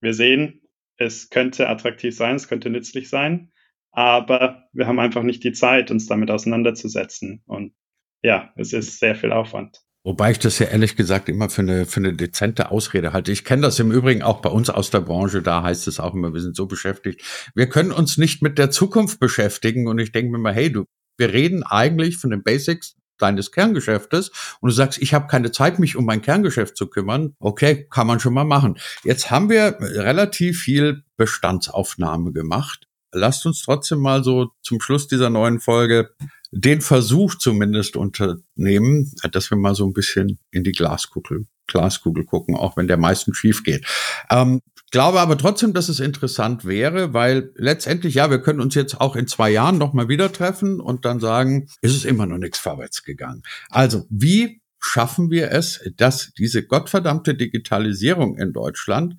wir 0.00 0.14
sehen, 0.14 0.62
es 0.96 1.30
könnte 1.30 1.68
attraktiv 1.68 2.16
sein, 2.16 2.36
es 2.36 2.48
könnte 2.48 2.70
nützlich 2.70 3.08
sein, 3.08 3.52
aber 3.92 4.64
wir 4.72 4.86
haben 4.86 4.98
einfach 4.98 5.22
nicht 5.22 5.44
die 5.44 5.52
Zeit, 5.52 5.90
uns 5.90 6.06
damit 6.06 6.30
auseinanderzusetzen. 6.30 7.42
Und 7.46 7.74
ja, 8.22 8.52
es 8.56 8.72
ist 8.72 8.98
sehr 8.98 9.14
viel 9.14 9.32
Aufwand. 9.32 9.82
Wobei 10.04 10.32
ich 10.32 10.40
das 10.40 10.58
ja 10.58 10.66
ehrlich 10.66 10.96
gesagt 10.96 11.28
immer 11.28 11.48
für 11.48 11.62
eine, 11.62 11.86
für 11.86 12.00
eine 12.00 12.12
dezente 12.12 12.72
Ausrede 12.72 13.12
halte. 13.12 13.30
Ich 13.30 13.44
kenne 13.44 13.62
das 13.62 13.78
im 13.78 13.92
Übrigen 13.92 14.22
auch 14.22 14.42
bei 14.42 14.50
uns 14.50 14.68
aus 14.68 14.90
der 14.90 15.00
Branche, 15.00 15.42
da 15.42 15.62
heißt 15.62 15.86
es 15.86 16.00
auch 16.00 16.14
immer, 16.14 16.34
wir 16.34 16.40
sind 16.40 16.56
so 16.56 16.66
beschäftigt. 16.66 17.22
Wir 17.54 17.68
können 17.68 17.92
uns 17.92 18.18
nicht 18.18 18.42
mit 18.42 18.58
der 18.58 18.72
Zukunft 18.72 19.20
beschäftigen 19.20 19.86
und 19.86 20.00
ich 20.00 20.10
denke 20.10 20.32
mir 20.32 20.38
mal, 20.38 20.54
hey, 20.54 20.72
du, 20.72 20.86
wir 21.18 21.32
reden 21.32 21.62
eigentlich 21.62 22.16
von 22.16 22.30
den 22.30 22.42
Basics 22.42 22.96
deines 23.18 23.52
Kerngeschäftes 23.52 24.32
und 24.60 24.70
du 24.70 24.74
sagst, 24.74 25.00
ich 25.00 25.14
habe 25.14 25.28
keine 25.28 25.52
Zeit, 25.52 25.78
mich 25.78 25.94
um 25.94 26.04
mein 26.04 26.22
Kerngeschäft 26.22 26.76
zu 26.76 26.88
kümmern. 26.88 27.36
Okay, 27.38 27.86
kann 27.88 28.08
man 28.08 28.18
schon 28.18 28.34
mal 28.34 28.42
machen. 28.42 28.78
Jetzt 29.04 29.30
haben 29.30 29.50
wir 29.50 29.76
relativ 29.78 30.60
viel 30.62 31.04
Bestandsaufnahme 31.16 32.32
gemacht 32.32 32.88
lasst 33.12 33.46
uns 33.46 33.62
trotzdem 33.62 34.00
mal 34.00 34.24
so 34.24 34.50
zum 34.62 34.80
Schluss 34.80 35.06
dieser 35.06 35.30
neuen 35.30 35.60
Folge 35.60 36.10
den 36.50 36.80
Versuch 36.80 37.34
zumindest 37.36 37.96
unternehmen, 37.96 39.12
dass 39.30 39.50
wir 39.50 39.56
mal 39.56 39.74
so 39.74 39.86
ein 39.86 39.94
bisschen 39.94 40.38
in 40.50 40.64
die 40.64 40.72
Glaskugel, 40.72 41.46
Glaskugel 41.66 42.24
gucken, 42.24 42.56
auch 42.56 42.76
wenn 42.76 42.88
der 42.88 42.98
meisten 42.98 43.32
schief 43.32 43.64
geht. 43.64 43.86
Ähm, 44.28 44.60
glaube 44.90 45.20
aber 45.20 45.38
trotzdem, 45.38 45.72
dass 45.72 45.88
es 45.88 45.98
interessant 45.98 46.66
wäre, 46.66 47.14
weil 47.14 47.50
letztendlich, 47.56 48.14
ja, 48.14 48.30
wir 48.30 48.40
können 48.40 48.60
uns 48.60 48.74
jetzt 48.74 49.00
auch 49.00 49.16
in 49.16 49.26
zwei 49.26 49.50
Jahren 49.50 49.78
nochmal 49.78 50.08
wieder 50.08 50.30
treffen 50.30 50.78
und 50.78 51.04
dann 51.06 51.18
sagen, 51.18 51.68
ist 51.80 51.96
es 51.96 52.04
immer 52.04 52.26
noch 52.26 52.38
nichts 52.38 52.58
vorwärts 52.58 53.02
gegangen. 53.02 53.42
Also, 53.70 54.04
wie 54.10 54.60
schaffen 54.78 55.30
wir 55.30 55.50
es, 55.52 55.80
dass 55.96 56.32
diese 56.36 56.66
gottverdammte 56.66 57.34
Digitalisierung 57.34 58.36
in 58.36 58.52
Deutschland 58.52 59.16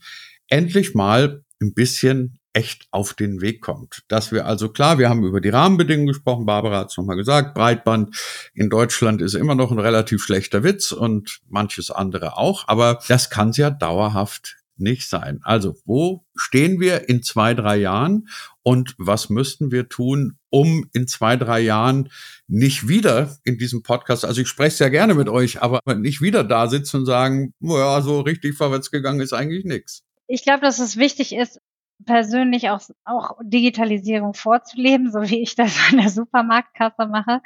endlich 0.50 0.94
mal 0.94 1.44
ein 1.62 1.74
bisschen 1.74 2.38
echt 2.54 2.88
auf 2.92 3.14
den 3.14 3.42
Weg 3.42 3.62
kommt. 3.62 4.04
Dass 4.08 4.32
wir 4.32 4.46
also 4.46 4.70
klar, 4.70 5.00
wir 5.00 5.10
haben 5.10 5.24
über 5.26 5.42
die 5.42 5.50
Rahmenbedingungen 5.50 6.08
gesprochen, 6.08 6.46
Barbara 6.46 6.80
hat 6.80 6.92
es 6.92 6.98
nochmal 6.98 7.18
gesagt, 7.18 7.54
Breitband 7.54 8.16
in 8.54 8.70
Deutschland 8.70 9.22
ist 9.22 9.34
immer 9.34 9.56
noch 9.56 9.72
ein 9.72 9.80
relativ 9.80 10.24
schlechter 10.24 10.64
Witz 10.64 10.92
und 10.92 11.40
manches 11.50 11.92
andere 11.92 12.38
auch, 12.38 12.68
aber 12.68 13.00
das 13.08 13.30
kann 13.30 13.50
es 13.50 13.58
ja 13.58 13.70
dauerhaft 13.72 14.58
nicht 14.78 15.10
sein. 15.10 15.40
Also 15.44 15.76
wo 15.86 16.26
stehen 16.36 16.80
wir 16.80 17.10
in 17.10 17.24
zwei, 17.24 17.54
drei 17.54 17.78
Jahren 17.78 18.28
und 18.64 18.96
was 18.98 19.30
müssten 19.30 19.72
wir 19.72 19.90
tun, 19.90 20.38
um 20.50 20.90
in 20.94 21.08
zwei, 21.08 21.36
drei 21.36 21.60
Jahren 21.60 22.10
nicht 22.48 22.88
wieder 22.88 23.38
in 23.44 23.58
diesem 23.58 23.84
Podcast, 23.84 24.26
also 24.26 24.42
ich 24.42 24.48
spreche 24.48 24.78
sehr 24.78 24.90
gerne 24.90 25.14
mit 25.14 25.30
euch, 25.30 25.62
aber 25.62 25.80
nicht 25.96 26.22
wieder 26.22 26.44
da 26.44 26.68
sitzen 26.68 26.98
und 26.98 27.06
sagen, 27.06 27.54
ja, 27.60 28.02
so 28.02 28.22
richtig 28.22 28.56
vorwärts 28.56 28.92
gegangen 28.92 29.22
ist 29.22 29.34
eigentlich 29.34 29.66
nichts. 29.66 30.04
Ich 30.28 30.44
glaube, 30.44 30.62
dass 30.62 30.80
es 30.80 30.98
wichtig 30.98 31.36
ist, 31.36 31.60
persönlich 32.06 32.70
auch, 32.70 32.82
auch 33.06 33.38
Digitalisierung 33.42 34.34
vorzuleben, 34.34 35.12
so 35.12 35.22
wie 35.22 35.42
ich 35.42 35.56
das 35.56 35.78
an 35.92 35.98
der 35.98 36.10
Supermarktkasse 36.10 37.08
mache 37.08 37.42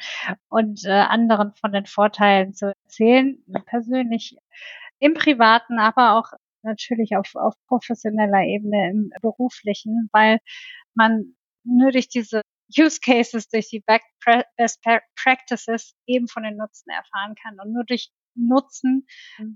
und 0.49 0.85
äh, 0.85 0.91
anderen 0.91 1.53
von 1.55 1.71
den 1.71 1.85
Vorteilen 1.85 2.53
zu 2.53 2.73
erzählen, 2.83 3.37
persönlich 3.65 4.37
im 4.99 5.13
Privaten, 5.13 5.79
aber 5.79 6.17
auch 6.17 6.31
natürlich 6.63 7.15
auf, 7.15 7.35
auf 7.35 7.53
professioneller 7.67 8.43
Ebene 8.43 8.89
im 8.89 9.11
beruflichen, 9.21 10.09
weil 10.11 10.39
man 10.93 11.35
nur 11.63 11.91
durch 11.91 12.09
diese 12.09 12.41
Use 12.77 12.99
Cases, 12.99 13.47
durch 13.49 13.69
die 13.69 13.83
Best 14.57 14.81
Practices 15.15 15.95
eben 16.05 16.27
von 16.27 16.43
den 16.43 16.57
Nutzen 16.57 16.89
erfahren 16.89 17.35
kann. 17.41 17.59
Und 17.59 17.73
nur 17.73 17.85
durch 17.85 18.09
Nutzen 18.35 19.07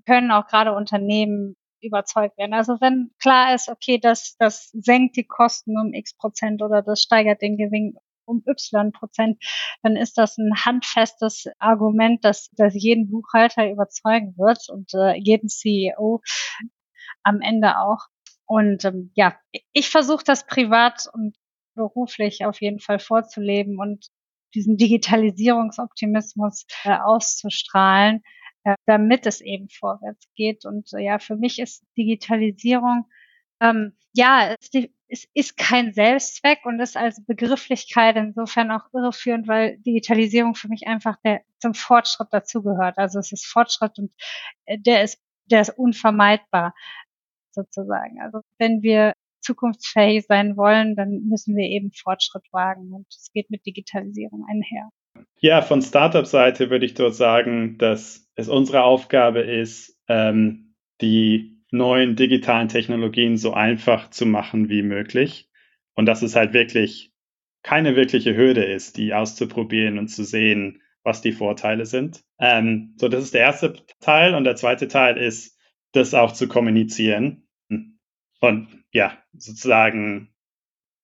können 0.06 0.32
auch 0.32 0.48
gerade 0.48 0.74
Unternehmen 0.74 1.56
überzeugt 1.82 2.38
werden. 2.38 2.54
Also 2.54 2.80
wenn 2.82 3.12
klar 3.20 3.54
ist, 3.54 3.70
okay, 3.70 3.98
das, 3.98 4.36
das 4.38 4.70
senkt 4.74 5.16
die 5.18 5.26
Kosten 5.26 5.78
um 5.78 5.94
x 5.94 6.16
Prozent 6.16 6.62
oder 6.62 6.82
das 6.82 7.02
steigert 7.02 7.42
den 7.42 7.58
Gewinn 7.58 7.96
um 8.26 8.44
y 8.48 8.92
Prozent, 8.92 9.44
dann 9.84 9.96
ist 9.96 10.18
das 10.18 10.38
ein 10.38 10.54
handfestes 10.66 11.46
Argument, 11.60 12.24
das, 12.24 12.50
das 12.54 12.74
jeden 12.76 13.10
Buchhalter 13.10 13.70
überzeugen 13.70 14.36
wird 14.38 14.70
und 14.70 14.94
äh, 14.94 15.16
jeden 15.18 15.50
CEO 15.50 16.22
am 17.24 17.42
Ende 17.42 17.80
auch. 17.80 18.08
Und 18.46 18.86
ähm, 18.86 19.12
ja, 19.16 19.36
ich 19.74 19.90
versuche 19.90 20.24
das 20.26 20.46
privat 20.46 21.08
und 21.14 21.36
beruflich 21.76 22.46
auf 22.46 22.62
jeden 22.62 22.80
Fall 22.80 23.00
vorzuleben 23.00 23.80
und 23.80 24.08
diesen 24.54 24.78
Digitalisierungsoptimismus 24.78 26.66
äh, 26.84 26.98
auszustrahlen, 26.98 28.22
damit 28.86 29.26
es 29.26 29.42
eben 29.42 29.70
vorwärts 29.70 30.28
geht. 30.36 30.66
Und 30.66 30.94
äh, 30.94 31.04
ja, 31.04 31.20
für 31.20 31.36
mich 31.36 31.60
ist 31.60 31.84
Digitalisierung 31.98 33.06
ähm, 33.62 33.94
ja, 34.14 34.56
es, 34.60 34.70
es 35.08 35.28
ist 35.34 35.58
kein 35.58 35.94
Selbstzweck 35.94 36.66
und 36.66 36.80
ist 36.80 36.98
als 36.98 37.24
Begrifflichkeit 37.26 38.18
insofern 38.18 38.72
auch 38.72 38.86
irreführend, 38.94 39.48
weil 39.48 39.78
Digitalisierung 39.80 40.56
für 40.56 40.68
mich 40.68 40.88
einfach 40.88 41.18
der 41.24 41.42
zum 41.60 41.74
Fortschritt 41.74 42.30
dazugehört. 42.32 42.98
Also 42.98 43.20
es 43.20 43.32
ist 43.32 43.46
Fortschritt 43.46 43.98
und 44.00 44.14
äh, 44.66 44.78
der 44.80 45.04
ist 45.04 45.22
der 45.46 45.62
ist 45.62 45.78
unvermeidbar 45.78 46.74
sozusagen. 47.52 48.22
Also 48.22 48.42
wenn 48.58 48.82
wir 48.82 49.14
zukunftsfähig 49.42 50.26
sein 50.28 50.58
wollen, 50.58 50.96
dann 50.96 51.28
müssen 51.28 51.56
wir 51.56 51.66
eben 51.66 51.92
Fortschritt 51.92 52.44
wagen 52.52 52.94
und 52.94 53.08
es 53.10 53.32
geht 53.34 53.50
mit 53.50 53.66
Digitalisierung 53.66 54.46
einher. 54.50 54.90
Ja, 55.40 55.62
von 55.62 55.82
Startup-Seite 55.82 56.70
würde 56.70 56.86
ich 56.86 56.94
dort 56.94 57.16
sagen, 57.16 57.78
dass 57.78 58.30
es 58.36 58.48
unsere 58.48 58.84
Aufgabe 58.84 59.42
ist, 59.42 60.00
ähm, 60.08 60.76
die 61.02 61.58
neuen 61.72 62.16
digitalen 62.16 62.68
Technologien 62.68 63.38
so 63.38 63.54
einfach 63.54 64.10
zu 64.10 64.26
machen 64.26 64.70
wie 64.70 64.84
möglich 64.84 65.50
und 65.96 66.06
dass 66.06 66.22
es 66.22 66.36
halt 66.36 66.54
wirklich 66.54 67.12
keine 67.64 67.96
wirkliche 67.96 68.36
Hürde 68.36 68.64
ist, 68.64 68.98
die 68.98 69.14
auszuprobieren 69.14 69.98
und 69.98 70.10
zu 70.10 70.24
sehen, 70.24 70.82
was 71.04 71.22
die 71.22 71.32
Vorteile 71.32 71.86
sind. 71.86 72.24
Ähm, 72.40 72.96
so, 72.98 73.08
das 73.08 73.24
ist 73.24 73.34
der 73.34 73.42
erste 73.42 73.74
Teil 74.00 74.36
und 74.36 74.44
der 74.44 74.56
zweite 74.56 74.88
Teil 74.88 75.18
ist, 75.18 75.58
das 75.94 76.14
auch 76.14 76.32
zu 76.32 76.48
kommunizieren 76.48 77.48
und 78.40 78.68
ja, 78.92 79.18
sozusagen 79.34 80.34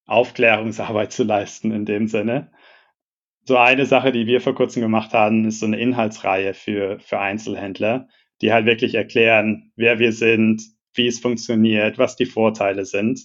Aufklärungsarbeit 0.05 1.11
zu 1.11 1.23
leisten 1.23 1.71
in 1.71 1.85
dem 1.85 2.07
Sinne. 2.07 2.51
So 3.47 3.55
eine 3.55 3.85
Sache, 3.85 4.11
die 4.11 4.27
wir 4.27 4.41
vor 4.41 4.55
kurzem 4.55 4.81
gemacht 4.81 5.13
haben, 5.13 5.45
ist 5.45 5.61
so 5.61 5.65
eine 5.65 5.79
Inhaltsreihe 5.79 6.53
für, 6.53 6.99
für 6.99 7.19
Einzelhändler, 7.19 8.09
die 8.41 8.51
halt 8.51 8.65
wirklich 8.65 8.93
erklären, 8.93 9.71
wer 9.77 9.99
wir 9.99 10.11
sind, 10.11 10.61
wie 10.93 11.07
es 11.07 11.21
funktioniert, 11.21 11.97
was 11.97 12.17
die 12.17 12.25
Vorteile 12.25 12.83
sind. 12.83 13.21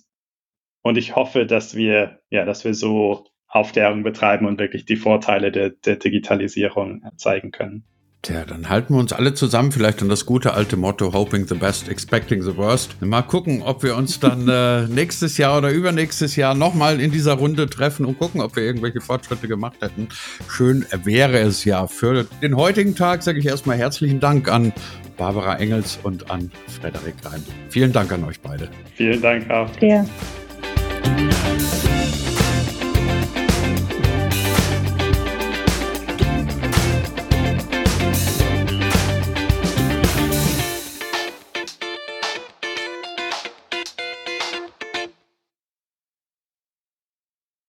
Und 0.82 0.96
ich 0.96 1.16
hoffe, 1.16 1.44
dass 1.44 1.74
wir, 1.74 2.20
ja, 2.30 2.44
dass 2.44 2.64
wir 2.64 2.72
so 2.72 3.26
Aufklärung 3.48 4.04
betreiben 4.04 4.46
und 4.46 4.60
wirklich 4.60 4.84
die 4.84 4.94
Vorteile 4.94 5.50
der, 5.50 5.70
der 5.70 5.96
Digitalisierung 5.96 7.02
zeigen 7.16 7.50
können. 7.50 7.84
Tja, 8.22 8.44
dann 8.44 8.68
halten 8.68 8.94
wir 8.94 9.00
uns 9.00 9.12
alle 9.12 9.34
zusammen, 9.34 9.72
vielleicht 9.72 10.00
an 10.00 10.08
das 10.08 10.26
gute 10.26 10.54
alte 10.54 10.76
Motto 10.76 11.12
Hoping 11.12 11.48
the 11.48 11.56
best, 11.56 11.88
expecting 11.88 12.40
the 12.40 12.56
worst. 12.56 13.02
Mal 13.02 13.22
gucken, 13.22 13.62
ob 13.62 13.82
wir 13.82 13.96
uns 13.96 14.20
dann 14.20 14.48
äh, 14.48 14.86
nächstes 14.86 15.38
Jahr 15.38 15.58
oder 15.58 15.72
übernächstes 15.72 16.36
Jahr 16.36 16.54
nochmal 16.54 17.00
in 17.00 17.10
dieser 17.10 17.32
Runde 17.32 17.68
treffen 17.68 18.06
und 18.06 18.20
gucken, 18.20 18.40
ob 18.40 18.54
wir 18.54 18.62
irgendwelche 18.62 19.00
Fortschritte 19.00 19.48
gemacht 19.48 19.74
hätten. 19.80 20.08
Schön 20.48 20.86
wäre 21.02 21.40
es 21.40 21.64
ja. 21.64 21.88
Für 21.88 22.24
den 22.40 22.54
heutigen 22.54 22.94
Tag 22.94 23.24
sage 23.24 23.40
ich 23.40 23.46
erstmal 23.46 23.76
herzlichen 23.76 24.20
Dank 24.20 24.48
an 24.48 24.72
Barbara 25.16 25.56
Engels 25.56 25.98
und 26.04 26.30
an 26.30 26.52
Frederik 26.80 27.16
Reim. 27.24 27.42
Vielen 27.70 27.92
Dank 27.92 28.12
an 28.12 28.22
euch 28.22 28.40
beide. 28.40 28.68
Vielen 28.94 29.20
Dank 29.20 29.50
auch. 29.50 29.68
Ja. 29.80 30.06